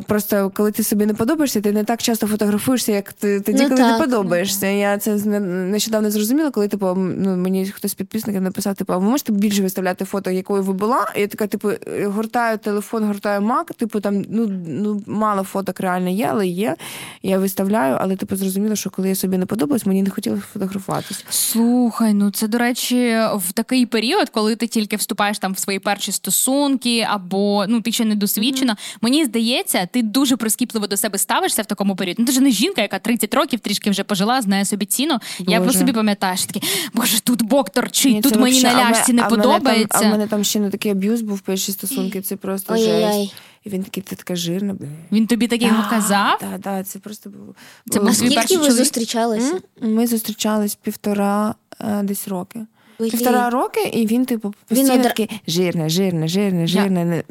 [0.00, 3.62] Е, Просто коли ти собі не подобаєшся, ти не так часто фотографуєшся, як ти тоді,
[3.62, 3.98] Ну, коли так.
[3.98, 4.66] ти подобаєшся.
[4.66, 9.08] Я це нещодавно зрозуміла, коли типу, ну, мені хтось з підписників написав, типу, а ви
[9.10, 11.12] можете більше виставляти фото, якою ви була?
[11.16, 11.68] І я така, типу,
[12.04, 16.76] гортаю телефон, гортаю мак, типу там ну, ну мало фоток реально є, але є.
[17.22, 21.24] Я виставляю, але типу зрозуміла, що коли я собі не подобалась, мені не хотілося фотографуватися.
[21.28, 25.78] Слухай, ну це до речі, в такий період, коли ти тільки вступаєш там в свої
[25.78, 28.76] перші стосунки, або ну ти ще не досвідчена.
[29.00, 32.16] Мені здається, ти дуже прискіпливо до себе ставишся в такому періоді.
[32.18, 35.18] Ну ти ж не жінка, яка 30 років трішки вже пожила, знає собі ціну.
[35.38, 35.78] Я по Боже.
[35.78, 39.22] собі пам'ятаю, що таке, боже, тут бок торчить, Ні, тут мені вообще- на в не
[39.22, 39.98] а в мене там- подобається.
[40.02, 43.12] А в мене там ще не такий аб'юз був перші стосунки, це просто Ой-ой-ой.
[43.12, 43.34] жесть.
[43.66, 44.74] І він такий, ти така жирна.
[44.74, 44.86] бля».
[45.12, 46.38] Він тобі таке казав.
[46.38, 47.54] Так, так, це просто було.
[47.90, 48.78] Це був Скільки перший ви чоловік?
[48.78, 49.60] зустрічалися?
[49.80, 52.66] Ми зустрічались півтора е, десь роки.
[52.98, 57.04] Півтора роки, і він, типу, Він одра- такий жирна, жирна, жирна, жирна.
[57.04, 57.22] Не-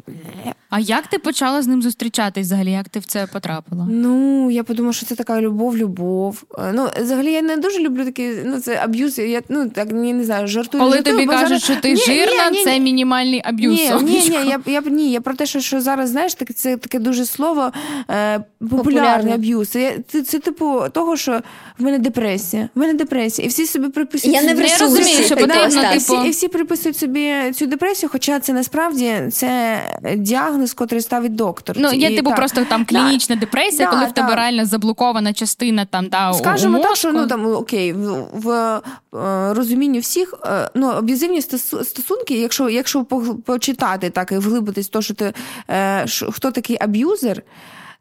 [0.70, 2.70] А як ти почала з ним зустрічатись взагалі?
[2.70, 3.86] Як ти в це потрапила?
[3.90, 6.42] Ну, я подумала, що це така любов, любов.
[6.74, 9.18] Ну, взагалі, я не дуже люблю такі, ну, це аб'юз.
[9.18, 10.82] Я ну так я не знаю, жартую.
[10.84, 12.80] Коли жартую, тобі кажуть, зараз- що ти Ні, жирна, ні, ні, це ні.
[12.80, 13.78] мінімальний аб'юз.
[13.80, 16.76] Ні, ні, ні, я, я, ні, я про те, що, що зараз, знаєш, так, це
[16.76, 17.72] таке дуже слово
[18.10, 19.34] е, популярний Популярне.
[19.34, 19.68] аб'юз.
[19.68, 21.40] Це, це, це, типу того, що
[21.78, 22.68] в мене депресія.
[22.74, 23.46] В мене депресія.
[23.46, 24.36] І всі собі приписують.
[24.36, 26.24] Я не Я розумію, що потрібно, і, всі, типу.
[26.24, 29.78] і всі приписують собі цю депресію, хоча це насправді це
[30.16, 31.76] діагноз, котрий ставить доктор.
[31.78, 32.36] Ну, є І типу так.
[32.36, 32.98] просто там Да.
[32.98, 36.96] клінічна депресія, Да, коли в тебе реально заблокована частина там та у- Скажемо у так,
[36.96, 43.04] що ну там окей, в, в е, розумінні всіх е, ну аб'юзивні стосунки, якщо якщо
[43.44, 45.32] почитати так і вглибитись, то що ти
[45.70, 47.42] е, хто такий аб'юзер.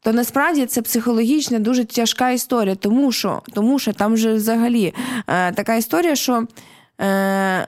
[0.02, 4.94] То насправді це психологічна дуже тяжка історія, тому що, тому що там же взагалі
[5.28, 6.48] е, така історія, що
[7.00, 7.66] е,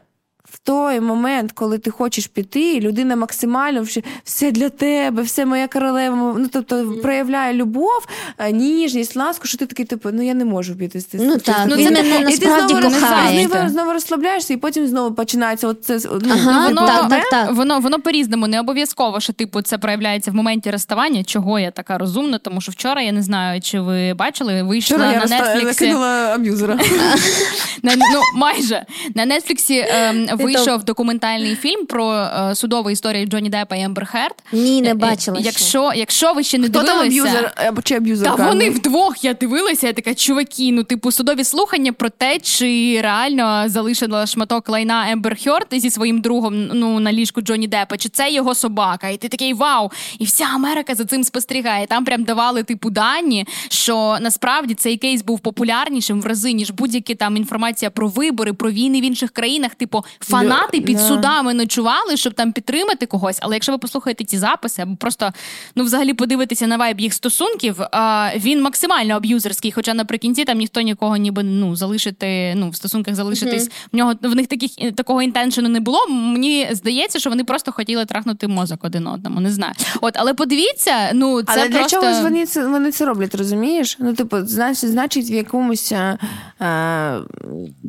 [0.58, 3.86] в той момент, коли ти хочеш піти, людина максимально
[4.24, 9.66] все для тебе, все моя королева, ну тобто проявляє любов, е, ніжність, ласку, що ти
[9.66, 11.20] такий, типу, ну я не можу піти з цим.
[11.24, 13.48] Ну так, Ну, це- мене І ти насправді знову, кохає.
[13.48, 16.00] знову, знову розслабляєшся, і потім знову починається от це.
[16.12, 17.52] Ну, Ага, Воно, так, так, так.
[17.54, 21.24] воно воно по-різному не обов'язково, що типу це проявляється в моменті розставання.
[21.24, 22.38] Чого я така розумна?
[22.38, 25.74] Тому що вчора я не знаю, чи ви бачили, вийшла Вчора я на розста- Нетфліксі.
[25.74, 26.80] закинула аб'юзера.
[27.84, 28.86] На, ну, майже
[29.16, 34.36] на Нетфліксі ем, вийшов документальний фільм про е, судову історію Джонні Деппа і Ембер Херд.
[34.52, 35.38] Ні, не бачила.
[35.38, 35.46] ще.
[35.46, 38.38] Якщо, якщо ви ще не Хто там аб'юзер або чи аб'юзерка?
[38.38, 40.72] Та вони вдвох я дивилася, я така чуваки.
[40.72, 46.22] Ну, типу, судові слухання про те, чи реально залишила шматок лайна Ембер Хьорд зі своїм
[46.22, 49.10] другом ну, на ліжку Джонні Деппа, чи це його собака.
[49.10, 49.92] І ти такий вау!
[50.20, 51.88] І вся Америка за цим спостерігає.
[51.88, 57.16] Там прям давали типу дані, що насправді цей кейс був популярнішим в рази, ніж будь-які
[57.16, 59.76] там інформація про вибори, про війни в інших країнах.
[59.76, 61.04] Типу, фанати під Да.
[61.04, 63.38] судами ночували, щоб там підтримати когось.
[63.42, 65.32] Але якщо ви послухаєте ті записи, або просто
[65.76, 69.72] ну взагалі подивитися на вайб їх стосунків, а, він максимально аб'юзерський.
[69.72, 73.70] Хоча наприкінці там ніхто нікого ніби ну залишити, ну в стосунках залишитись.
[73.94, 76.08] В нього в них таких такого інтеншену не було.
[76.08, 79.40] Мені здається, що вони просто хотіли трахнути мозок один одному.
[79.40, 79.74] Не знаю.
[80.02, 82.02] От, але подивіться, ну це Але для просто...
[82.02, 83.98] чогось вони це вони це роблять, розумієш?
[84.00, 86.18] Ну, типу, значить, значить, в якомусь е,
[86.62, 87.20] е,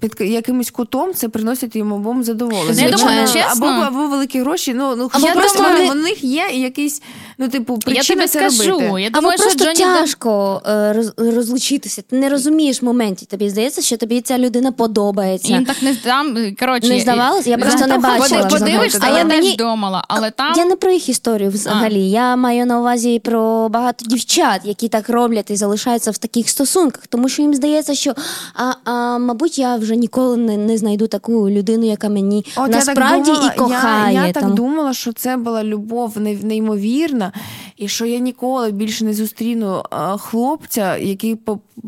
[0.00, 2.74] під якимось кутом це приносить їм обом задоволення.
[2.76, 3.66] Ну, я думаю, Або- чесно.
[3.66, 4.74] або, або великі гроші.
[4.76, 7.02] Ну, ну Або просто вони- у них є якийсь,
[7.38, 8.70] ну, типу, Я причина тобі це скажу.
[8.70, 9.02] робити.
[9.02, 12.02] Я Або думаю, що просто Джонні тяжко е, розлучитися.
[12.02, 13.28] Ти не розумієш моментів.
[13.28, 15.52] Тобі здається, що тобі ця людина подобається.
[15.52, 16.36] Їм так не там.
[16.60, 17.46] Коротше, Не здавалось?
[17.46, 18.44] Я просто не бачила.
[18.46, 22.10] Подивишся, А я я мені- думала, але там Я не про їх історію взагалі.
[22.10, 27.06] Я маю на увазі про багато дівчат, які так роблять і залишаються в таких стосунках,
[27.06, 28.14] тому що їм здається, що
[28.54, 32.17] а, а мабуть, я вже ніколи не, не знайду таку людину, яка мені
[32.56, 34.14] От насправді я так думала, і кохає.
[34.14, 34.42] Я, я там.
[34.42, 37.32] так думала, що це була любов не- неймовірна,
[37.76, 41.38] і що я ніколи більше не зустріну е, хлопця, який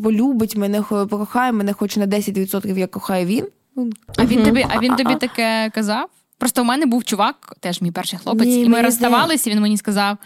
[0.03, 3.45] полюбить мене, покохає мене, хоч на 10%, як кохає він.
[3.75, 6.05] Ну, А він тобі, а він тобі таке казав?
[6.37, 9.53] Просто у мене був чувак, теж мій перший хлопець, Ні, і ми мені розставалися, і
[9.53, 10.17] він мені сказав.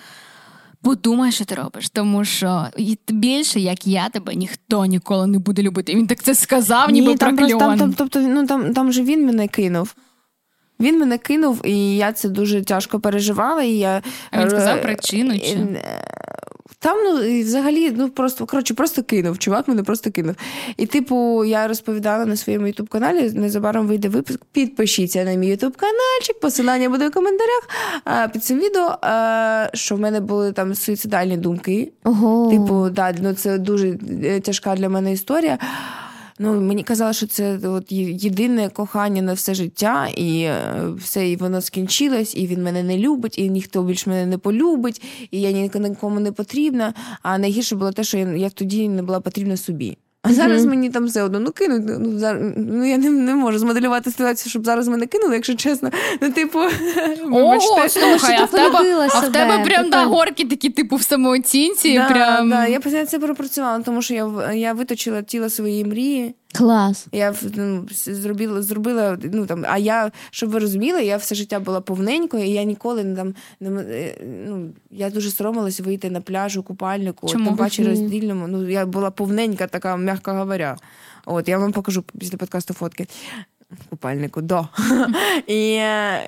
[0.85, 2.67] Подумай, що ти робиш, тому що
[3.09, 5.91] більше, як я тебе, ніхто ніколи не буде любити.
[5.91, 8.91] І він так це сказав, ніби Ні, там, просто, там, там, тобто, ну, там, там
[8.91, 9.95] же він мене кинув.
[10.79, 13.63] Він мене кинув, і я це дуже тяжко переживала.
[13.63, 15.81] І я, А він сказав е, причину, чи?
[16.85, 19.37] Там, ну, і взагалі, ну просто коротше, просто кинув.
[19.37, 20.35] Чувак мене просто кинув.
[20.77, 23.31] І, типу, я розповідала на своєму ютуб каналі.
[23.31, 24.39] Незабаром вийде випуск.
[24.51, 27.69] Підпишіться на мій ютуб каналчик, посилання буде в коментарях
[28.03, 28.97] а, під цим відео.
[29.01, 31.91] А, що в мене були там суїцидальні думки.
[32.03, 32.51] Ого.
[32.51, 35.57] Типу, да, ну це дуже е, тяжка для мене історія.
[36.39, 41.35] Ну, мені казали, що це от єдине кохання на все життя, і е, все, і
[41.35, 45.51] воно скінчилось, і він мене не любить, і ніхто більш мене не полюбить, і я
[45.51, 46.93] ні- нікому не потрібна.
[47.21, 49.97] А найгірше було те, що я, я тоді не була потрібна собі.
[50.25, 51.83] А зараз мені там все одно ну кинуть.
[51.85, 55.55] Ну, ну, зар- ну я не, не можу змоделювати ситуацію, щоб зараз мене кинули, якщо
[55.55, 55.91] чесно.
[56.21, 56.59] Ну, типу,
[57.31, 59.89] Ого, слухай, а в тебе, а в тебе прям прикольно.
[59.89, 61.93] да, горки такі, типу, в самооцінці.
[61.93, 62.49] Да, прям...
[62.49, 66.35] да, я постійно це пропрацювала, тому що я, я виточила тіло своєї мрії.
[66.57, 67.07] Клас.
[67.11, 71.81] Я ну, зробила, зробила, ну там, а я, щоб ви розуміли, я все життя була
[71.81, 74.15] повненькою, і я ніколи не там не е,
[74.47, 77.45] ну, я дуже соромилась вийти на пляж у купальнику, Чому?
[77.45, 78.47] тим паче роздільному.
[78.47, 80.77] Ну, я була повненька, така, м'яко говоря.
[81.25, 83.07] От, я вам покажу після подкасту фотки.
[83.89, 84.67] Купальнику, до.
[85.47, 86.21] І е,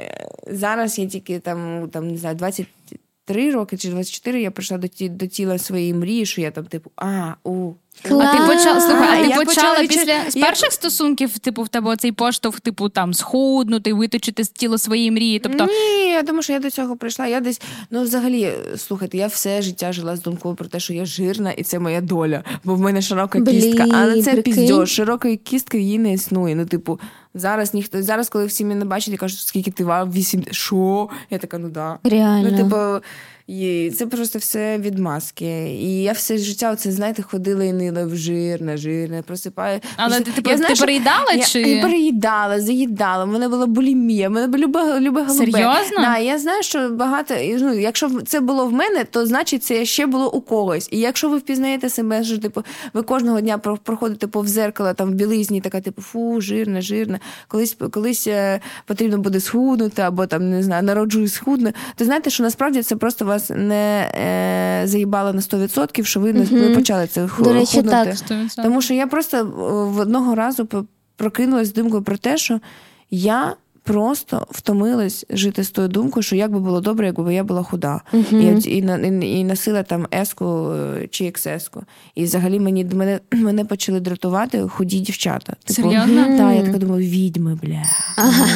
[0.47, 5.09] зараз я тільки там, там, не знаю, 23 роки чи 24 я прийшла до, ті,
[5.09, 7.73] до тіла своєї мрії, що я там, типу, а, у,
[8.05, 11.63] А ти почала слухай, а ти я почала почала після з я- перших стосунків, типу,
[11.63, 15.39] в тебе цей поштовх, типу, там схуднути, виточити з тіло своєї мрії.
[15.39, 17.27] Тобто, Ні, я думаю, що я до цього прийшла.
[17.27, 21.05] Я десь, ну взагалі, слухайте, я все життя жила з думкою про те, що я
[21.05, 23.85] жирна і це моя доля, бо в мене широка Блін, кістка.
[23.93, 26.55] Але це піздьош, широкої кістки її не існує.
[26.55, 26.99] Ну, типу,
[27.33, 30.43] зараз ніхто зараз, коли всі мене бачать і кажуть, скільки ти вав, вісім.
[30.51, 31.09] Що?
[31.29, 31.97] Я така, ну да.
[32.03, 32.49] Реально.
[32.51, 33.05] Ну, типу,
[33.47, 35.45] і це просто все відмазки.
[35.69, 39.79] І я все життя, оце, знаєте, ходила і нила жирна, жирна, просипаю.
[39.97, 43.65] Але ти, типу, я ти знаю, переїдала я, чи- я переїдала, заїдала, в мене була
[43.65, 45.51] булімія, в мене була любе, любе голубе.
[45.51, 45.97] Серйозно?
[45.97, 50.05] Да, я знаю, що багато, ну, якщо це було в мене, то значить це ще
[50.05, 50.89] було у когось.
[50.91, 55.09] І якщо ви впізнаєте себе, що типу, ви кожного дня про- проходите повз зеркало там
[55.09, 60.49] в білизні, така, типу, фу, жирна, жирна, колись, колись е, потрібно буде схуднути, або там,
[60.49, 65.41] не знаю, народжую схудну, то знаєте, що насправді це просто вас не е, заїбало на
[65.41, 68.07] 100%, що ви не ви почали це До речі, так.
[68.07, 68.63] 100%.
[68.63, 69.43] Тому що я просто е,
[69.91, 70.67] в одного разу
[71.15, 72.59] прокинулась з думкою про те, що
[73.11, 73.55] я
[73.87, 78.01] просто втомилась жити з тою думкою, що як би було добре, якби я була худа.
[78.31, 81.83] І, от- і, на- і, і носила там еску е, чи XS-ку.
[82.15, 85.53] І взагалі мені мене, мене почали дратувати худі дівчата.
[85.65, 86.37] Типу, Серйозно?
[86.37, 87.83] Та, я така думаю, відьми, бля.
[88.15, 88.47] Ага.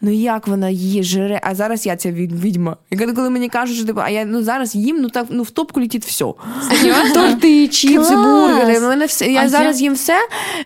[0.00, 1.40] Ну як вона її жре?
[1.42, 2.76] А зараз я ця відьма.
[2.90, 5.50] І коли, мені кажуть, що типу, а я ну зараз їм, ну так ну в
[5.50, 6.24] топку летить все.
[6.70, 7.14] Серйозно?
[7.14, 8.80] Торти, чіпси, бургери.
[8.80, 9.26] Мене все.
[9.26, 10.16] Я А зараз я- їм все.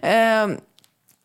[0.04, 0.48] Е,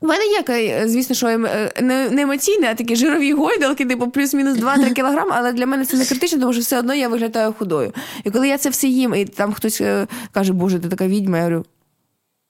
[0.02, 3.86] у мене є, е, звісно, що ем- е, не, не емоційне, а такі жирові гойдалки,
[3.86, 7.08] типу плюс-мінус 2-3 кілограми, але для мене це не критично, тому що все одно я
[7.08, 7.93] виглядаю худою.
[8.24, 11.38] І коли я це все їм, і там хтось е, каже, Боже, ти така відьма,
[11.38, 11.66] я говорю,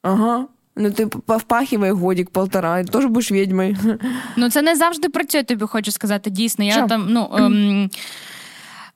[0.01, 0.45] ага.
[0.75, 3.77] Ну, ти впахивай годик полтора, і теж будеш відьмою.
[4.35, 6.29] Ну, це не завжди працює, тобі хочу сказати.
[6.29, 6.87] Дійсно, я Що?
[6.87, 7.29] там, ну.
[7.37, 7.89] Ем...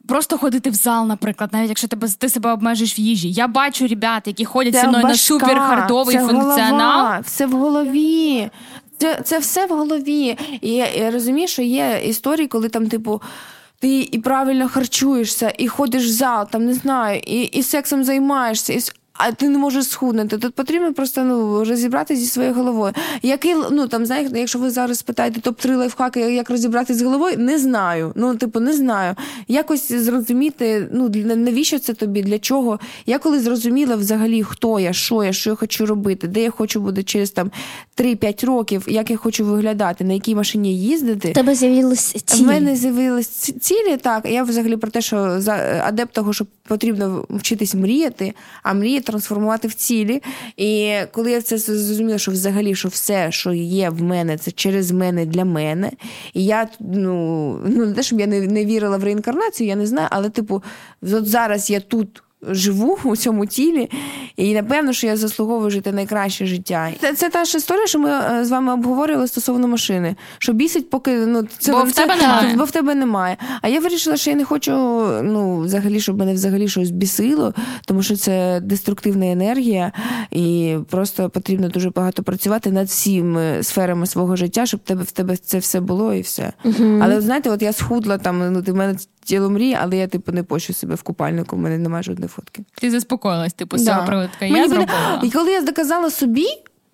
[0.08, 3.32] Просто ходити в зал, наприклад, навіть якщо тебе ти себе обмежиш в їжі.
[3.32, 6.70] Я бачу ребят, які ходять зі мною на суперхардовий функціонал.
[6.70, 8.50] Голова, все в голові.
[8.98, 10.38] Це це все в голові.
[10.62, 13.22] І я, я розумію, що є історії, коли там, типу,
[13.80, 18.74] ти і правильно харчуєшся, і ходиш в зал, там не знаю, і і сексом займаєшся.
[18.74, 18.82] І
[19.18, 20.38] а ти не можеш схуднути.
[20.38, 22.94] Тут потрібно просто ну розібратися зі своєю головою.
[23.22, 27.38] Який ну там знаєте, якщо ви зараз питаєте топ 3 лайфхаки, як розібратися з головою,
[27.38, 28.12] не знаю.
[28.16, 29.16] Ну, типу, не знаю.
[29.48, 32.80] Якось зрозуміти, ну навіщо це тобі, для чого?
[33.06, 36.82] Я коли зрозуміла взагалі, хто я, що я, що я хочу робити, де я хочу
[36.82, 37.52] бути через там
[37.98, 41.32] 3-5 років, як я хочу виглядати, на якій машині їздити.
[41.32, 42.44] Тебе з'явилися цілі.
[42.44, 43.98] В мене з'явилися цілі.
[43.98, 49.05] Так, я взагалі про те, що за адепт того, що потрібно вчитись мріяти, а мріяти
[49.06, 50.22] трансформувати в цілі.
[50.58, 54.92] І коли я це зрозуміла, що взагалі що все, що є в мене, це через
[54.92, 55.92] мене для мене.
[56.34, 59.86] І я ну ну не те, щоб я не, не вірила в реінкарнацію, я не
[59.86, 60.64] знаю, але типу,
[61.02, 63.90] от зараз я тут живу у цьому тілі,
[64.36, 66.92] і напевно, що я заслуговую жити найкраще життя.
[67.02, 70.16] Це це та ж історія, що ми е, з вами обговорювали стосовно машини.
[70.38, 72.56] Що бісить, поки ну це бо в це, тебе немає.
[72.58, 73.38] бо в тебе немає.
[73.62, 74.72] А я вирішила, що я не хочу
[75.24, 77.54] ну, взагалі, щоб мене взагалі щось бісило,
[77.86, 79.92] тому що це деструктивна енергія,
[80.32, 85.38] і просто потрібно дуже багато працювати над всіми сферами свого життя, щоб тебе в тебе
[85.38, 86.54] це все було і все.
[86.64, 87.00] Угу.
[87.02, 90.32] Але знаєте, от я схудла там, ну ти в мене тіло мрії, але я типу
[90.32, 92.64] не пощу себе в купальнику, в мене немає жодної фотки.
[92.82, 94.30] Ти заспокоїлась, типу, з цього приводу.
[94.42, 95.22] Я зробила.
[95.24, 96.48] І коли я доказала собі,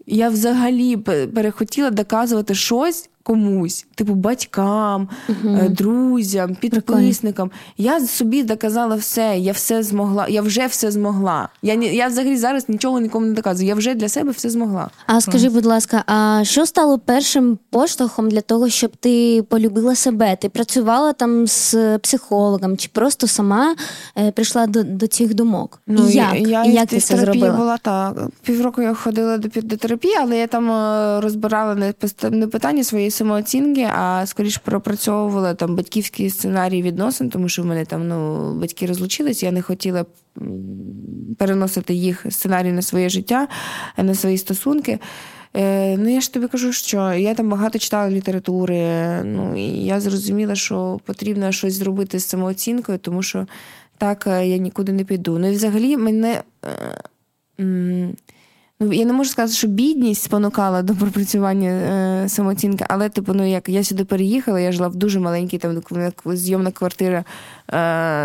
[0.05, 0.97] я взагалі
[1.35, 5.69] перехотіла доказувати щось комусь, типу батькам, угу.
[5.69, 7.49] друзям, підписникам.
[7.49, 7.51] Прикольно.
[7.77, 11.49] Я собі доказала все, я все змогла, я вже все змогла.
[11.61, 13.67] Я я взагалі зараз нічого нікому не доказую.
[13.67, 14.89] Я вже для себе все змогла.
[15.05, 20.35] А скажи, будь ласка, а що стало першим поштовхом для того, щоб ти полюбила себе?
[20.35, 23.75] Ти працювала там з психологом, чи просто сама
[24.17, 25.81] е, прийшла до до цих думок?
[25.87, 27.51] Ну, І як я, І як ти це зробила?
[27.51, 28.17] була так.
[28.43, 31.93] Півроку я ходила до, до терапії, але я там е, розбирала не,
[32.29, 37.85] не питання своєї самооцінки, а скоріш пропрацьовувала там батьківський сценарій відносин, тому що в мене
[37.85, 40.05] там ну, батьки розлучились, я не хотіла
[41.37, 43.47] переносити їх сценарій на своє життя,
[43.97, 44.99] на свої стосунки.
[45.53, 48.79] Е, Ну, я ж тобі кажу, що я там багато читала літератури.
[49.23, 53.47] Ну і я зрозуміла, що потрібно щось зробити з самооцінкою, тому що
[53.97, 55.39] так е, я нікуди не піду.
[55.39, 56.43] Ну і взагалі мене.
[57.59, 58.09] Е,
[58.81, 63.69] я не можу сказати, що бідність спонукала до пропрацювання е, самооцінки, але типу, ну як
[63.69, 65.81] я сюди переїхала, я жила в дуже маленькій там
[66.25, 67.73] зйомна квартира е,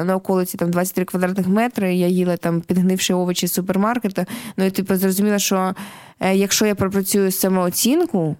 [0.04, 1.94] на околиці там 23 квадратних метри.
[1.94, 4.24] Я їла там підгнивши овочі з супермаркету.
[4.56, 5.74] Ну і типу зрозуміла, що
[6.20, 8.36] е, якщо я пропрацюю самооцінку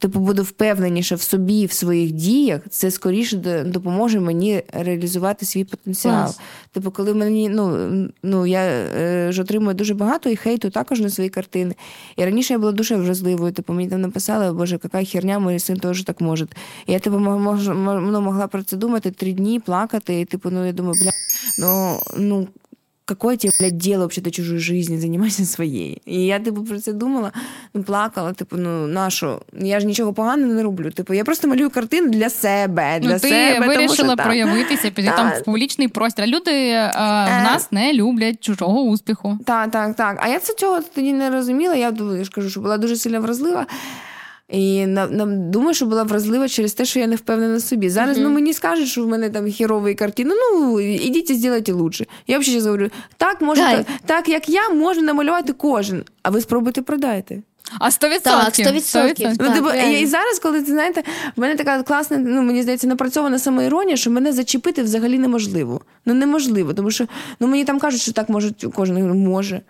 [0.00, 3.36] типу буду впевненіше в собі, в своїх діях, це скоріше
[3.66, 6.28] допоможе мені реалізувати свій потенціал.
[6.28, 6.40] Yes.
[6.72, 7.88] Типу, коли мені ну
[8.22, 11.74] ну я е, ж отримую дуже багато і хейту також на свої картини.
[12.16, 13.52] І раніше я була дуже вразливою.
[13.52, 16.46] Типу, мені там написали, боже, яка херня, мій син теж так може.
[16.86, 20.20] І я типу, мож, ну, могла про це думати три дні, плакати.
[20.20, 21.10] І типу, ну я думаю, бля,
[21.58, 22.48] ну ну
[23.10, 25.96] какое тебе, блядь, дело вообще до чужой жизни, занимайся своєю.
[26.06, 27.32] І я, типу, про це думала,
[27.74, 29.40] ну, плакала, типу, ну, на що?
[29.60, 30.90] Я ж нічого поганого не роблю.
[30.90, 32.98] Типу, я просто малюю картину для себе.
[33.00, 36.26] для ну, ти себе, вирішила тому, що, проявитися, піти там в публічний простір.
[36.26, 39.38] Люди е, в нас не люблять чужого успіху.
[39.46, 40.18] Так, так, так.
[40.22, 41.74] А я це цього тоді не розуміла.
[41.74, 43.66] Я я ж кажу, що була дуже сильно вразлива.
[44.50, 47.90] І на, на, думаю, що була вразлива через те, що я не впевнена в собі.
[47.90, 48.22] Зараз mm-hmm.
[48.22, 50.34] ну, мені скажуть, що в мене там хірові картини.
[50.34, 52.06] Ну, ідіть і зробіть лучше.
[52.26, 56.82] Я взагалі говорю, так, може, так, так як я, можна намалювати кожен, а ви спробуйте
[56.82, 57.42] продайте.
[57.78, 58.20] А 100%.
[58.20, 58.80] Так, 100%.
[58.80, 59.36] 100%.
[59.40, 61.02] Ну, типу, і зараз, коли ти знаєте,
[61.36, 65.80] в мене така класна, ну мені здається, напрацьована самоіронія, що мене зачепити взагалі неможливо.
[66.06, 67.06] Ну неможливо, тому що
[67.40, 69.60] ну мені там кажуть, що так може кожен може.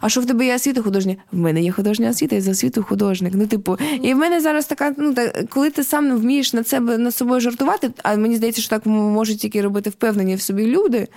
[0.00, 1.16] А що в тебе є освіта художня?
[1.32, 3.32] В мене є художня освіта, я за освіту художник.
[3.36, 6.98] Ну, типу, і в мене зараз така, ну так, коли ти сам вмієш над себе
[6.98, 11.08] над собою жартувати, а мені здається, що так можуть тільки робити впевнені в собі люди.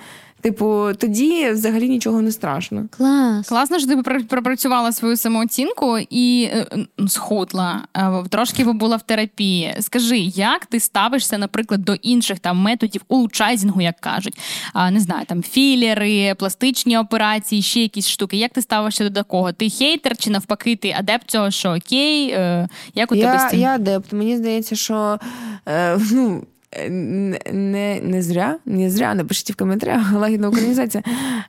[0.45, 2.85] Типу, тоді взагалі нічого не страшно.
[2.97, 3.47] Клас.
[3.47, 6.65] Класно, що ти пропрацювала свою самооцінку і е,
[7.07, 7.81] схудла.
[7.97, 9.75] Е, трошки була в терапії.
[9.79, 14.37] Скажи, як ти ставишся, наприклад, до інших там методів улучшайзінгу, як кажуть,
[14.73, 18.37] а, не знаю, там філери, пластичні операції, ще якісь штуки.
[18.37, 19.51] Як ти ставишся до такого?
[19.51, 22.29] Ти хейтер чи навпаки, ти адепт цього, що окей?
[22.29, 23.59] Е, як у я, тебе з цим?
[23.59, 24.13] Я адепт.
[24.13, 25.19] Мені здається, що
[25.67, 26.43] е, ну,
[26.89, 31.03] не не зря, не зря напишіть в коментарях, лагідна українізація.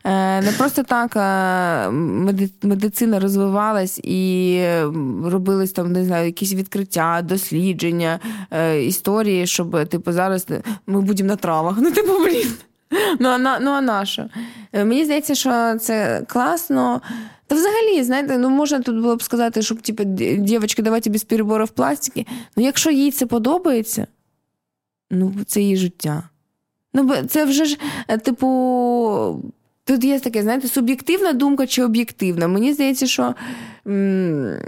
[0.05, 1.91] Е, не просто так е,
[2.63, 4.61] медицина розвивалась і
[5.25, 8.21] робились там, не знаю, якісь відкриття, дослідження,
[8.51, 10.47] е, історії, щоб типу зараз
[10.87, 11.77] ми будемо на травах.
[11.87, 12.53] Ну, типу, блін.
[13.21, 14.05] Ну, а ну, а на?
[14.73, 17.01] Е, Мені здається, що це класно.
[17.47, 20.05] Та взагалі, знаєте, ну можна тут було б сказати, щоб типу,
[20.39, 22.27] дівчатки, давайте без переборів пластики.
[22.57, 24.07] Ну, якщо їй це подобається,
[25.11, 26.29] ну це її життя.
[26.95, 27.79] Ну, це вже ж,
[28.09, 28.47] е, типу,
[29.85, 32.49] тут є таке, знаєте, суб'єктивна думка чи об'єктивна.
[32.49, 33.35] Мені здається, що.
[33.87, 34.59] М-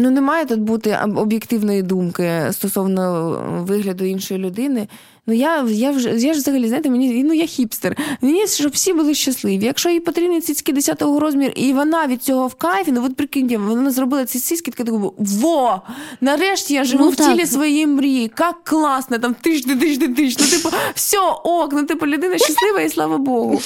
[0.00, 3.32] Ну, не має тут бути об'єктивної думки стосовно
[3.68, 4.88] вигляду іншої людини.
[5.28, 7.96] Ну, я, я, вже, я ж взагалі, знаєте, мені ну я хіпстер.
[8.20, 9.64] Мені щоб всі були щасливі.
[9.64, 13.56] Якщо їй потрібні цицьки 10-го розміру, і вона від цього в кайфі, ну от прикиньте,
[13.56, 15.82] вона зробила ці сіськи, така думаю, во!
[16.20, 17.32] Нарешті я живу Ну, в так.
[17.32, 18.30] тілі своєї мрії.
[18.38, 20.44] Як класно, там тижди, тижди, тижди.
[20.44, 23.60] Ну, типу, все, ок, ну типу, людина щаслива і слава Богу.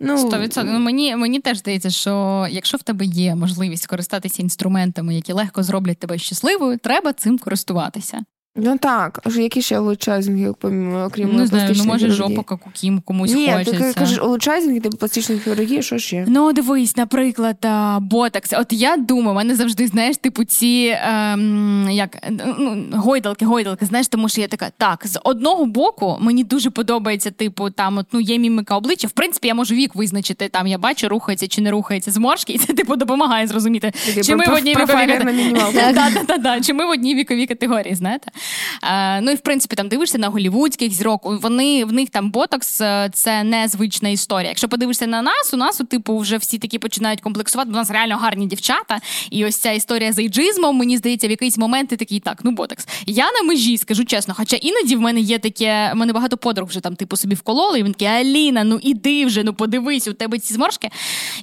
[0.00, 0.62] Ну, 100%.
[0.64, 5.62] Ну, мені, мені теж здається, що якщо в тебе є можливість користатися інструментами, які легко
[5.62, 8.20] зроблять тебе щасливою, треба цим користуватися.
[8.56, 12.36] Ну так, а які ще улучшайзинги, помимо, окрім не знаю, ну може хірургії?
[12.36, 13.92] жопа, як у кім комусь Ні, хочеться.
[13.92, 16.24] ти кажеш улучшайзинги, типу пластичної хірургії, що ще?
[16.28, 17.66] Ну, дивись, наприклад,
[18.00, 18.52] ботокс.
[18.52, 22.28] От я думаю, в мене завжди, знаєш, типу, ці ем, як
[22.58, 27.30] ну, гойдалки, гойдалки, знаєш, тому що я така, так, з одного боку мені дуже подобається,
[27.30, 29.08] типу, там от, ну, є мімика обличчя.
[29.08, 32.58] В принципі, я можу вік визначити, там я бачу, рухається чи не рухається зморшки, і
[32.58, 33.92] це типу допомагає зрозуміти,
[34.24, 35.34] чи ми в одній віковій.
[35.74, 38.30] Да-да-да, Чи ми в одній віковій категорії, знаєте?
[38.82, 41.20] Е, ну і в принципі там дивишся на голівудських зірок.
[41.24, 44.48] Вони в них там ботокс е, це незвична історія.
[44.48, 47.70] Якщо подивишся на нас, у нас, у типу, вже всі такі починають комплексувати.
[47.70, 49.00] бо У нас реально гарні дівчата.
[49.30, 52.50] І ось ця історія з ейджизмом, мені здається, в якийсь момент ти такий так, ну
[52.50, 52.88] ботокс.
[53.06, 54.34] Я на межі, скажу чесно.
[54.36, 57.78] Хоча іноді в мене є таке, в мене багато подруг вже там, типу, собі вкололи,
[57.78, 60.90] і він такий, Аліна, ну іди вже, ну подивись, у тебе ці зморшки.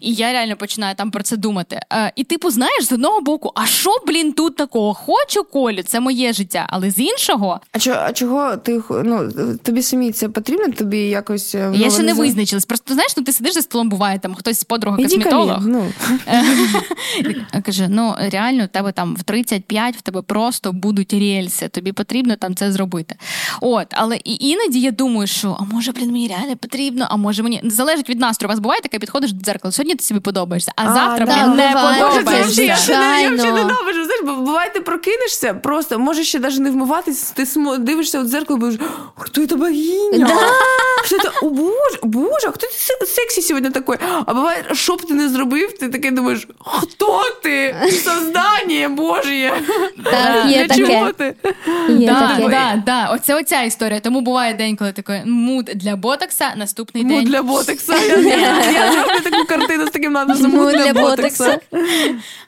[0.01, 1.79] І я реально починаю там про це думати.
[1.93, 4.93] Е, і типу, знаєш, з одного боку, а що, блін, тут такого?
[4.93, 6.67] Хочу колю, це моє життя.
[6.69, 9.29] Але з іншого, А, чо, а чого ти ну,
[9.63, 10.73] тобі самі це потрібно?
[10.73, 12.65] Тобі якось е, я ну, ще не визначилась.
[12.65, 15.59] Просто знаєш, ну ти сидиш за столом, буває там хтось з подруги Іди косметолог.
[15.67, 15.85] ну.
[17.65, 22.35] Каже: ну реально, в тебе там в 35 в тебе просто будуть рельси, тобі потрібно
[22.35, 23.15] там це зробити.
[23.61, 27.43] От, але і іноді я думаю, що а може, блін, мені реально потрібно, а може
[27.43, 28.49] мені залежить від настрою.
[28.49, 29.71] У вас буває таке, підходиш до дзеркала.
[29.71, 32.63] Сьогодні ти собі подобаєшся, а, А, завтра да, мені не подобаєшся.
[32.63, 33.35] я ще не- я Звичайно.
[33.35, 34.03] взагалі ненавиджу.
[34.05, 38.23] Знаєш, бо буває, ти прокинешся, просто можеш ще навіть не вмиватися, ти смо- дивишся у
[38.23, 38.80] дзеркало, будеш,
[39.15, 40.28] хто це богиня?
[41.03, 41.30] Хто це?
[41.41, 42.67] О, боже, боже, хто
[42.99, 43.95] ти сексі сьогодні такий?
[44.25, 47.75] А буває, що б ти не зробив, ти таке думаєш, хто ти?
[48.03, 49.53] Создання Божє.
[50.03, 51.36] Так, є Для чого ти?
[51.89, 52.49] Є Да, таке.
[52.49, 53.09] да, да.
[53.13, 53.99] Оце оця історія.
[53.99, 57.25] Тому буває день, коли такий муд для ботокса, наступний Муд день.
[57.28, 57.95] для ботекса.
[57.97, 61.59] Я, я, я зроблю таку картину з таким надписом Муд муд для ботекса.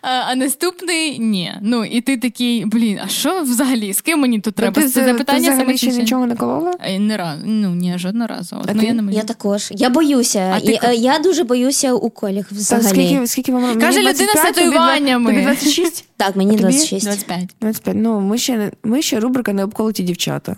[0.02, 1.52] А, а наступний ні.
[1.62, 3.94] Ну і ти такий, блін, а що взагалі?
[3.94, 4.82] З ким мені тут треба?
[4.82, 6.74] Ти, Це ти запитання взагалі саме ще нічого не колола?
[7.00, 8.56] Не раз, ну ні, жодного разу.
[8.64, 8.86] От, А ну, ти?
[8.88, 9.68] я, не Я також.
[9.72, 10.52] Я боюся.
[10.56, 12.88] А І, ти- е, я дуже боюся уколів Та взагалі.
[12.88, 13.82] скільки, скільки вам років?
[13.82, 15.32] Каже Мені людина з 25, татуюваннями.
[15.32, 16.06] Тобі 26?
[16.18, 17.06] Так, мені 26.
[17.06, 17.50] 25.
[17.62, 17.98] 25.
[18.00, 20.56] Ну, ми ще, не- ми ще рубрика не обколоті дівчата.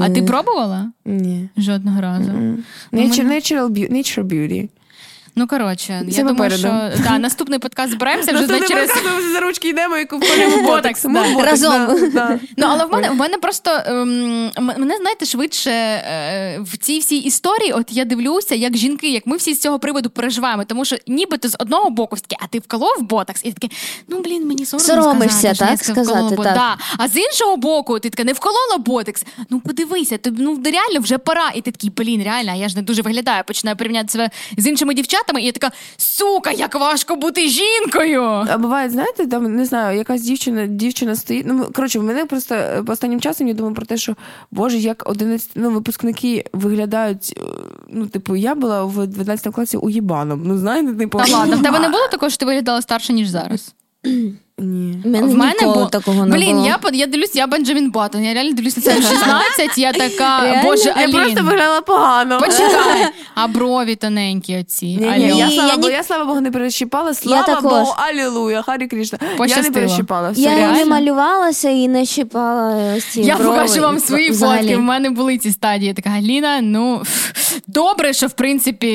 [0.00, 0.90] А ти пробувала?
[1.04, 1.48] Ні.
[1.56, 2.30] Жодного разу.
[2.92, 4.68] Nature, natural beauty, nature beauty.
[5.36, 8.90] Ну коротше, Це я думаю, що да, наступний подкаст збираємося вже через.
[8.90, 11.04] подкаст ми за ручки йдемо і вколюємо ботекс.
[11.04, 11.86] ботекс, Разом.
[12.56, 17.18] Ну, але в мене в мене просто ем, мене знаєте швидше е, в цій всій
[17.18, 17.72] історії.
[17.72, 20.64] От я дивлюся, як жінки, як ми всі з цього приводу переживаємо.
[20.64, 23.74] Тому що нібито з одного боку таке, а ти вколов ботокс, і таке,
[24.08, 26.78] ну блін, мені соромно Соромишся, так, сказати, так.
[26.98, 29.24] А з іншого боку, ти така не вколола ботекс.
[29.50, 31.50] Ну подивися, ну реально вже пора.
[31.54, 33.42] І ти такий, блін, реально, я ж не дуже виглядаю.
[33.46, 38.22] Починаю порівняти себе з іншими дівчатами, і я така, сука, як важко бути жінкою.
[38.22, 41.46] А буває, знаєте, там не знаю, якась дівчина, дівчина стоїть.
[41.46, 44.16] Ну коротше, в мене просто е, останнім часом я думаю про те, що
[44.50, 47.34] боже, як 11, ну, випускники виглядають.
[47.36, 47.40] е,
[47.88, 50.42] Ну, типу, я була в 12 класі уїбаном.
[50.44, 51.18] Ну, знаєте, типу.
[51.18, 53.74] Та ладно, в тебе не було такого, що ти виглядала старше, ніж зараз.
[54.58, 54.98] Ні.
[55.04, 56.66] В мене в мене ніколи такого не Блін, було.
[56.66, 58.24] я, под- я дивлюсь, я Бенджамін Баттон.
[58.24, 60.62] Я реально дивлюсь на це в 16, я така, Реально?
[60.70, 61.44] боже, Я просто Алін.
[61.44, 62.38] виглядала погано.
[62.40, 64.86] Почекай, а брові тоненькі оці.
[64.86, 67.14] Ні, ні, я, слава я Богу, я, слава Богу, не перещипала.
[67.14, 67.62] Слава також.
[67.62, 69.18] Богу, алілуя, Харі Крішна.
[69.46, 70.30] Я не перещипала.
[70.30, 73.50] Все, Я не малювалася і не щипала ось ці Я брови.
[73.56, 74.58] покажу вам свої Взагалі.
[74.60, 74.76] фотки.
[74.76, 75.88] В мене були ці стадії.
[75.88, 76.60] Я така Галіна.
[76.62, 77.02] Ну
[77.66, 78.88] добре, що в принципі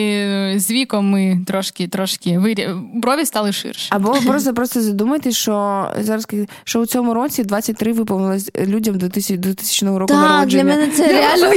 [0.55, 2.69] з віком ми трошки, трошки вирі...
[2.93, 3.87] брові стали ширше.
[3.89, 5.48] Або просто просто задумайтесь, що
[5.99, 6.27] зараз
[6.63, 10.87] що у цьому році 23 виповнилось людям до 2000, до 2000 року Так, для мене
[10.87, 11.49] це реально.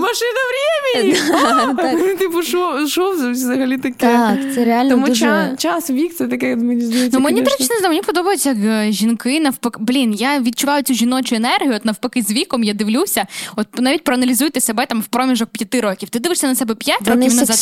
[0.00, 0.77] Машина мені!
[1.76, 2.18] Так.
[2.18, 2.86] Типу, що,
[3.30, 3.94] взагалі таке?
[3.96, 5.54] Так, це реально Тому дуже...
[5.58, 7.18] час, вік, це таке, мені здається.
[7.18, 9.78] Ну мені до речі, не знаю, мені подобається, як е, жінки навпаки.
[9.82, 11.72] Блін, я відчуваю цю жіночу енергію.
[11.74, 13.26] От навпаки, з віком я дивлюся.
[13.56, 16.08] От навіть проаналізуйте себе там в проміжок п'яти років.
[16.08, 17.56] Ти дивишся на себе п'ять років назад.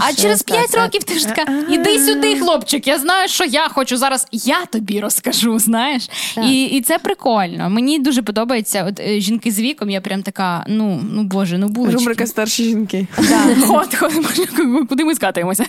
[0.00, 2.86] А через п'ять років ти ж така, іди сюди, хлопчик.
[2.86, 4.26] Я знаю, що я хочу зараз.
[4.32, 5.58] Я тобі розкажу.
[5.58, 6.10] Знаєш,
[6.44, 7.70] і, і це прикольно.
[7.70, 8.86] Мені дуже подобається.
[8.88, 9.90] От е, жінки з віком.
[9.90, 11.98] Я прям така, ну ну боже, ну булочки.
[12.38, 13.06] Старші жінки.
[13.68, 15.64] От, от, куди ми скатуємося?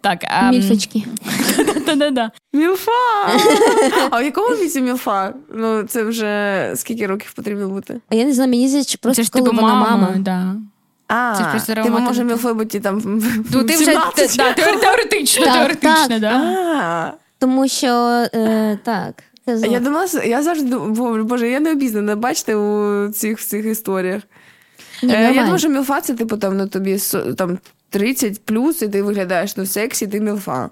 [0.00, 1.02] Так, а, Міфочки.
[1.86, 2.30] Да-да-да.
[2.52, 2.90] Мілфа!
[4.10, 5.32] А в якому віці мілфа?
[5.54, 8.00] Ну, це вже скільки років потрібно бути?
[8.10, 10.14] А я не знаю, мені здається, просто коли типу вона мама.
[10.18, 10.54] Да.
[11.08, 12.08] А, Це ж просто ти романтика.
[12.08, 13.94] може мілфою бути там Ну, ти вже
[14.36, 17.12] да, теоретично, теоретично, да.
[17.38, 17.88] Тому що
[18.34, 19.22] е, так.
[19.46, 24.22] Це я думала, я завжди дум- боже, я не обізнана, бачите, у цих всіх історіях.
[25.02, 26.98] Ні, Е, я думаю, що мілфа це типу там ну, тобі
[27.36, 27.58] там
[27.90, 30.70] 30 плюс, і ти виглядаєш ну, сексі, ти мілфа.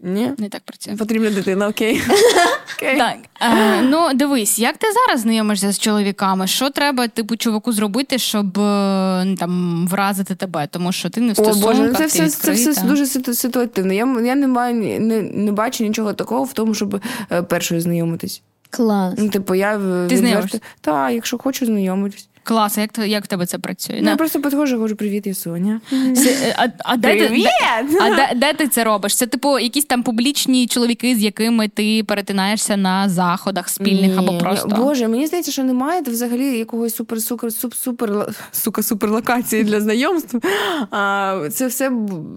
[0.00, 0.32] Ні?
[0.38, 0.96] Не так працює.
[0.96, 2.02] Потрібна дитина, окей.
[2.76, 2.98] окей.
[2.98, 6.46] Так, е, ну дивись, як ти зараз знайомишся з чоловіками?
[6.46, 10.66] Що треба, типу, чуваку зробити, щоб е, ну, там вразити тебе?
[10.66, 13.92] Тому що ти не в О, Боже, це ти все, це все дуже ситу- ситуативно.
[13.92, 17.00] Я, я не, маю, не, не бачу нічого такого в тому, щоб
[17.32, 18.42] е, першою знайомитись.
[18.70, 19.14] Клас.
[19.18, 20.60] Ну, типу, я Ти знайомишся?
[20.80, 22.28] Так, якщо хочу знайомитись.
[22.44, 23.98] Клас, як, як в тебе це працює?
[24.02, 25.80] Ну, я просто підходжу, кажу, привіт, я Соня.
[25.92, 27.46] Е, а, а, де ти, Привіт!
[27.90, 29.16] де, а де, де ти це робиш?
[29.16, 34.68] Це типу якісь там публічні чоловіки, з якими ти перетинаєшся на заходах спільних або просто.
[34.68, 39.80] Боже, мені здається, що немає взагалі якогось супер супер суп, супер сука супер локації для
[39.80, 40.38] знайомств.
[40.90, 41.90] А, це все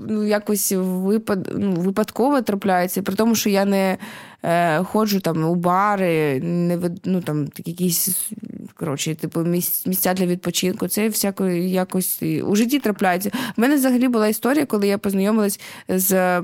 [0.09, 3.97] ну, якось випад, ну, випадково трапляється, при тому, що я не
[4.43, 8.31] е, ходжу там у бари, не ну, там якісь
[8.75, 9.39] коротше, типу
[9.85, 10.87] місця для відпочинку.
[10.87, 13.31] Це всяко якось у житті трапляється.
[13.57, 15.59] У мене взагалі була історія, коли я познайомилась
[15.89, 16.41] з.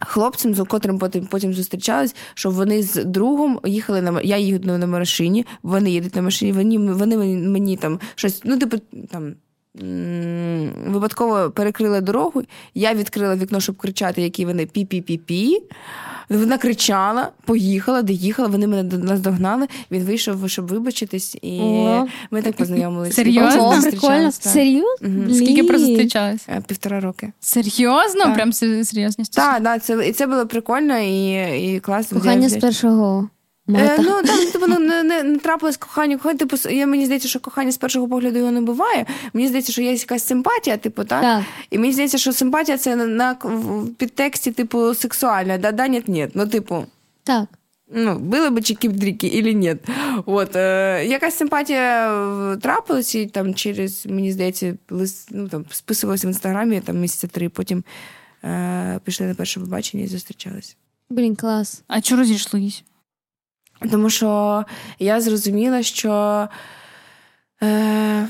[0.00, 4.86] Хлопцем, з котрим потім потім зустрічались, що вони з другом їхали на я їду на
[4.86, 8.76] машині, вони їдуть на машині, вони, вони мені, мені там щось, ну, типу,
[9.10, 9.34] там.
[10.86, 12.42] Випадково перекрили дорогу,
[12.74, 15.56] я відкрила вікно, щоб кричати, які вони пі-пі-пі-пі.
[16.28, 19.66] Вона кричала, поїхала, доїхала, вони мене до нас догнали.
[19.90, 22.06] Він вийшов, щоб вибачитись, і О.
[22.30, 23.12] ми так познайомилися.
[23.12, 23.74] Серйозно?
[23.74, 24.32] Зустрічались, прикольно.
[24.32, 25.08] Серйозно?
[25.08, 25.34] Мгм.
[25.34, 26.46] Скільки прозустрічались?
[26.48, 27.32] Е, Півтора роки.
[27.40, 28.20] Серйозно?
[28.24, 28.34] Так.
[28.34, 29.60] Прям се- серйозні стосунки?
[29.62, 32.20] Так, це, і це було прикольно і, і класно.
[32.20, 33.28] Кохання з першого
[33.68, 36.16] Е, ну там типу, ну, не, не, не трапилось кохання.
[36.16, 39.06] Кохання, типу, я, мені здається, що кохання з першого погляду його не буває.
[39.32, 41.22] Мені здається, що є якась симпатія, типу, так?
[41.22, 41.42] Так.
[41.70, 45.58] І мені здається, що симпатія це на, на в підтексті, типу, сексуальна.
[45.58, 46.30] Да, да, нет, нет.
[46.34, 46.84] Ну, типу.
[47.22, 47.44] Так.
[47.96, 49.78] Ну, были бы чики-дрики или нет.
[50.26, 56.30] От, е, якась симпатія трапилась, і там через, мені здається, лист, ну, там, списувалася в
[56.30, 57.84] інстаграмі там місяця три, потім
[58.44, 60.74] е, пішли на перше побачення і зустрічалися.
[61.10, 61.82] Блін, клас.
[61.86, 62.84] А чого розійшлись?
[63.90, 64.64] Тому що
[64.98, 66.48] я зрозуміла, що
[67.62, 68.28] е,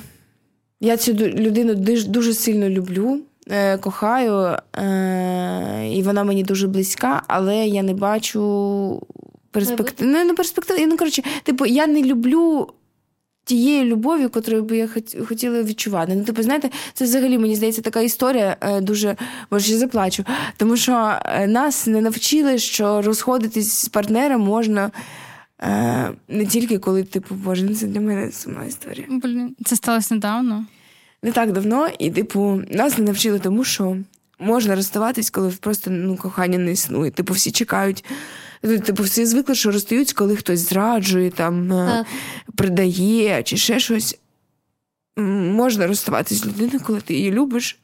[0.81, 1.75] я цю людину
[2.07, 3.21] дуже сильно люблю,
[3.51, 9.03] е, кохаю, е, і вона мені дуже близька, але я не бачу
[9.51, 10.09] перспектив.
[10.09, 10.89] Ну, не перспектив.
[10.89, 12.69] Ну, коротше, типу, я не люблю.
[13.47, 14.89] Тієї любові, котрою би я
[15.29, 16.15] хотіла відчувати.
[16.15, 19.17] Ну, типу, знаєте, це взагалі мені здається така історія е, дуже
[19.51, 20.25] може я заплачу.
[20.57, 24.91] Тому що е, нас не навчили, що розходитись з партнером можна
[25.65, 29.07] е, не тільки коли, типу, боже, ну це для мене сумна історія.
[29.11, 30.67] Блін, це сталося недавно.
[31.23, 33.97] Не так давно, і, типу, нас не навчили тому, що
[34.39, 37.11] можна розставатись, коли просто ну, кохання не існує.
[37.11, 38.05] Типу, всі чекають.
[38.85, 42.07] Типу, всі звикли, що розстаються, коли хтось зраджує, там, е, Так.
[42.57, 44.19] придає чи ще щось.
[45.17, 47.79] Можна розставатись з людиною, коли ти її любиш,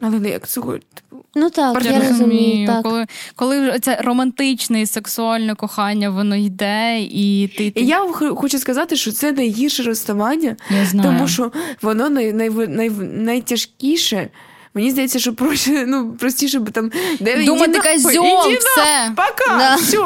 [0.00, 0.72] але не як цього.
[0.72, 2.66] Типу, Ну так, Партнер я розумію.
[2.66, 2.82] Так.
[2.82, 7.70] Коли, коли вже це романтичне і сексуальне кохання, воно йде, і ти.
[7.70, 7.80] ти...
[7.80, 8.00] І я
[8.36, 11.08] хочу сказати, що це найгірше розставання, Я знаю.
[11.08, 14.28] тому що воно най, най, най, найтяжкіше.
[14.74, 16.90] Мені здається, що проще, ну, простіше би там
[17.20, 19.12] де Думати нахуй, все.
[19.16, 19.74] Пока, Да.
[19.74, 19.96] все.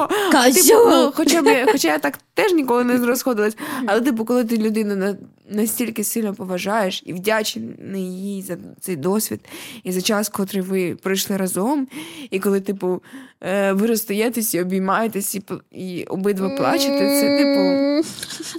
[0.63, 3.57] Типу, ну, хоча, б, хоча я так теж ніколи не розходилась.
[3.87, 5.17] Але, типу, коли ти людину на,
[5.51, 9.41] настільки сильно поважаєш і вдячний їй за цей досвід
[9.85, 11.89] і за час, котрий ви пройшли разом,
[12.31, 13.03] і коли, типу,
[13.41, 15.43] е, ви розстаєтесь і обіймаєтесь, і,
[15.73, 18.09] і обидва плачете, це типу.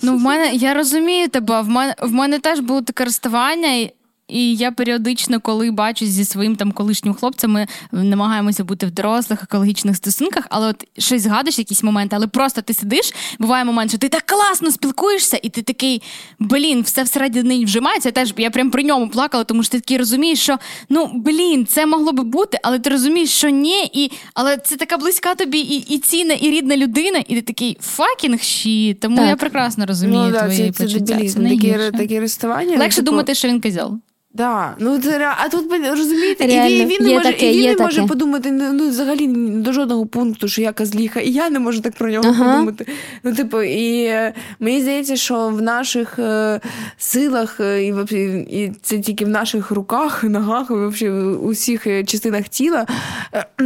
[0.03, 1.61] Ну, в мене я розумію тебе.
[1.61, 3.89] В мене в мене теж було таке розставання.
[4.31, 9.43] І, я періодично, коли бачу зі своїм там колишнім хлопцем, ми намагаємося бути в дорослих
[9.43, 13.13] екологічних стосунках, але от щось згадуєш, якісь моменти, але просто ти сидиш.
[13.39, 16.01] Буває момент, що ти так класно спілкуєшся, і ти такий
[16.39, 18.11] блін, все всередині вжимається.
[18.11, 20.57] Теж я прям при ньому плакала, тому що ти такий розумієш, що
[20.89, 24.97] ну блін, це могло би бути, але ти розумієш, що ні, і але це така
[24.97, 28.93] близька тобі і і цінна, і рідна людина, і ти такий fucking shit.
[28.93, 29.27] Тому Так.
[29.27, 31.05] я прекрасно розумію Ну, да, твої це, це почуття.
[31.05, 31.91] дебілізм, Це такі, найгірше.
[31.91, 32.77] такі розставання.
[32.77, 33.97] Легше типу, думати, що він козьол.
[34.33, 37.57] Да, ну це а тут розумієте, і Реально, він, і він не може, таке, і
[37.57, 39.27] він не може подумати ну, ну, взагалі
[39.57, 42.53] до жодного пункту, що я козліха, і я не можу так про нього Ага.
[42.53, 42.87] подумати.
[43.23, 46.59] Ну, типу, і е, мені здається, що в наших е,
[46.97, 47.93] силах, е, і,
[48.49, 52.85] і це тільки в наших руках, ногах, і вообще в усіх е, частинах тіла,
[53.33, 53.45] е,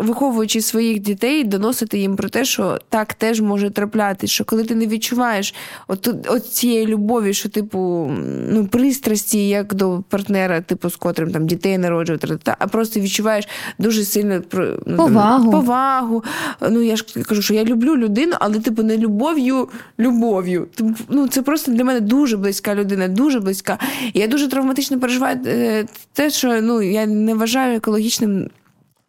[0.00, 4.74] виховуючи своїх дітей, доносити їм про те, що так теж може траплятись, що коли ти
[4.74, 5.54] не відчуваєш
[5.88, 8.10] от, от цієї любові, що типу
[8.48, 13.48] ну, пристрасті, як до партнера, типу, з котрим там дітей народжувати, та, а просто відчуваєш
[13.78, 14.66] дуже сильно про
[14.96, 15.42] повагу.
[15.42, 16.24] там, Повагу.
[16.70, 19.68] Ну я ж кажу, що я люблю людину, але типу не любов'ю,
[19.98, 20.66] любов'ю.
[20.74, 23.78] Типу, ну це просто для мене дуже близька людина, дуже близька.
[24.12, 28.48] І я дуже травматично переживаю е, те, що ну я не вважаю екологічним.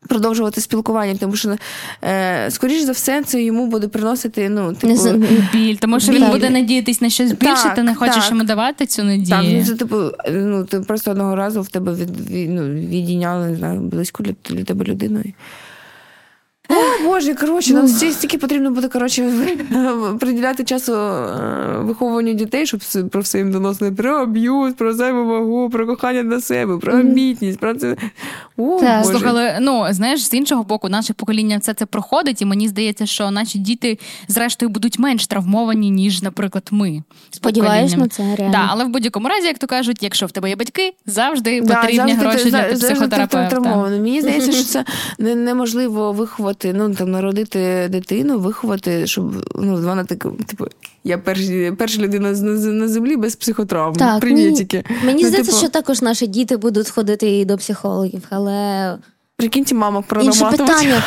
[0.08, 1.56] Продовжувати спілкування, тому що
[2.04, 5.10] е, скоріш за все це йому буде приносити ну типу,
[5.54, 8.30] Біль, тому що він буде надіятись на щось більше, Так, ти не хочеш так.
[8.30, 9.30] йому давати цю надію.
[9.30, 9.98] Так, ну це типу,
[10.32, 14.34] ну ти просто одного разу в тебе від, від, ну, відійняли, не знаю, близьку для,
[14.50, 15.24] для тебе людину.
[16.70, 19.32] О, Боже, коротше, нам стільки, стільки потрібно буде коротше,
[20.20, 25.88] приділяти часу е, виховуванню дітей, щоб про все їм доносили про аб'юз, про взаємовагу, про
[25.88, 27.96] кохання до себе, про амбітність, про це.
[28.58, 29.02] О, Так.
[29.04, 29.12] Боже.
[29.12, 33.06] Слухай, але ну знаєш, з іншого боку, наше покоління все це проходить, і мені здається,
[33.06, 37.04] що наші діти, зрештою, будуть менш травмовані, ніж, наприклад, ми.
[37.32, 38.52] Сподіваюсь на це, реально.
[38.54, 41.76] Да, але в будь-якому разі, як то кажуть, якщо в тебе є батьки, завжди Да,
[41.76, 43.60] потрібні завжди ти- гроші для за- завжди психотерапевта.
[43.90, 44.86] Мені здається, що це
[45.20, 50.66] не- неможливо виховати, ну там народити дитину, виховати, щоб ну вона так, типу,
[51.04, 53.96] я перша, перша людина на землі без психотравм.
[53.96, 54.84] Так, Привітики.
[54.90, 58.98] Мені, мені Ну, здається, типу, що також наші діти будуть ходити і до психологів, але
[59.38, 60.58] прикиньте, мамок інше пронаматувати.
[60.58, 61.04] питання,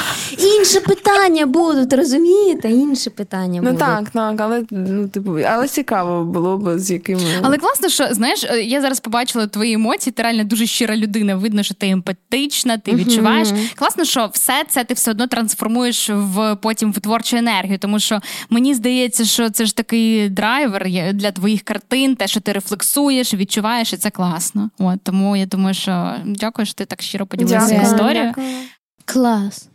[0.58, 2.70] інше питання будуть, розумієте?
[2.70, 7.20] Інше питання Ну так, так, але ну, типу, але цікаво було б з якими.
[7.42, 10.12] Але класно, що знаєш, е, я зараз побачила твої емоції.
[10.12, 11.36] Ти реально дуже щира людина.
[11.36, 13.48] Видно, що ти емпатична, ти відчуваєш.
[13.74, 17.78] Класно, що все це ти все одно трансформуєш в потім в творчу енергію.
[17.78, 18.20] Тому що
[18.50, 23.92] мені здається, що це ж такий драйвер для твоїх картин, те, що ти рефлексуєш, відчуваєш,
[23.92, 24.70] і це класно.
[24.78, 27.74] От тому я думаю, що дякую, що ти так щиро поділилася
[28.24, 28.46] Дякую.
[29.04, 29.68] Клас.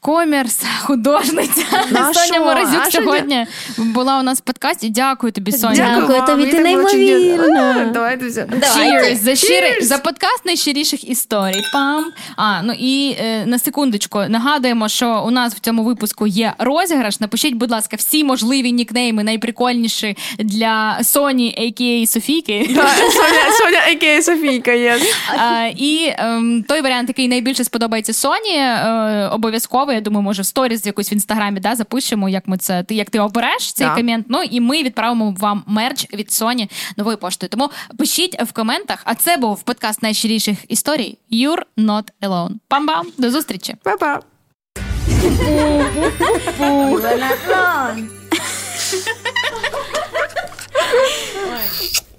[0.00, 1.62] Комерс, художниця.
[1.90, 2.40] Ну, а Соня?
[2.40, 3.46] Морозюк А що сьогодні
[3.78, 4.90] була у нас в подкасті.
[4.90, 6.00] Дякую тобі, Соня.
[6.00, 6.56] Дякую тобі, ти
[6.90, 7.54] чудесно.
[7.56, 8.44] А, Давайте все.
[8.44, 9.16] Cheers!
[9.16, 11.62] За, щирий, за подкаст найщиріших історій.
[11.72, 12.12] Пам.
[12.36, 17.20] А, ну і е, на секундочку нагадуємо, що у нас в цьому випуску є розіграш.
[17.20, 22.06] Напишіть, будь ласка, всі можливі нікнейми, найприкольніші для Соні, а.к.а.
[22.06, 22.66] Софійки.
[22.74, 24.22] Да, Соня, Соня, а.к.а.
[24.22, 24.98] Софійка є.
[25.38, 29.89] А, і ем, той варіант, який найбільше сподобається Соні, е, обов'язково.
[29.92, 33.10] Я думаю, може в сторіс якусь в інстаграмі да, запишемо, як ми це ти як
[33.10, 33.96] ти обереш цей Так.
[33.96, 34.26] комент.
[34.28, 37.50] Ну і ми відправимо вам мерч від Соні новою поштою.
[37.50, 39.02] Тому пишіть в коментах.
[39.04, 41.18] А це був подкаст найщиріших історій.
[41.32, 42.50] You're not alone.
[42.70, 43.04] Пам-бам!
[43.18, 43.74] До зустрічі!
[43.82, 44.20] Па-па.
[46.60, 48.06] You not alone.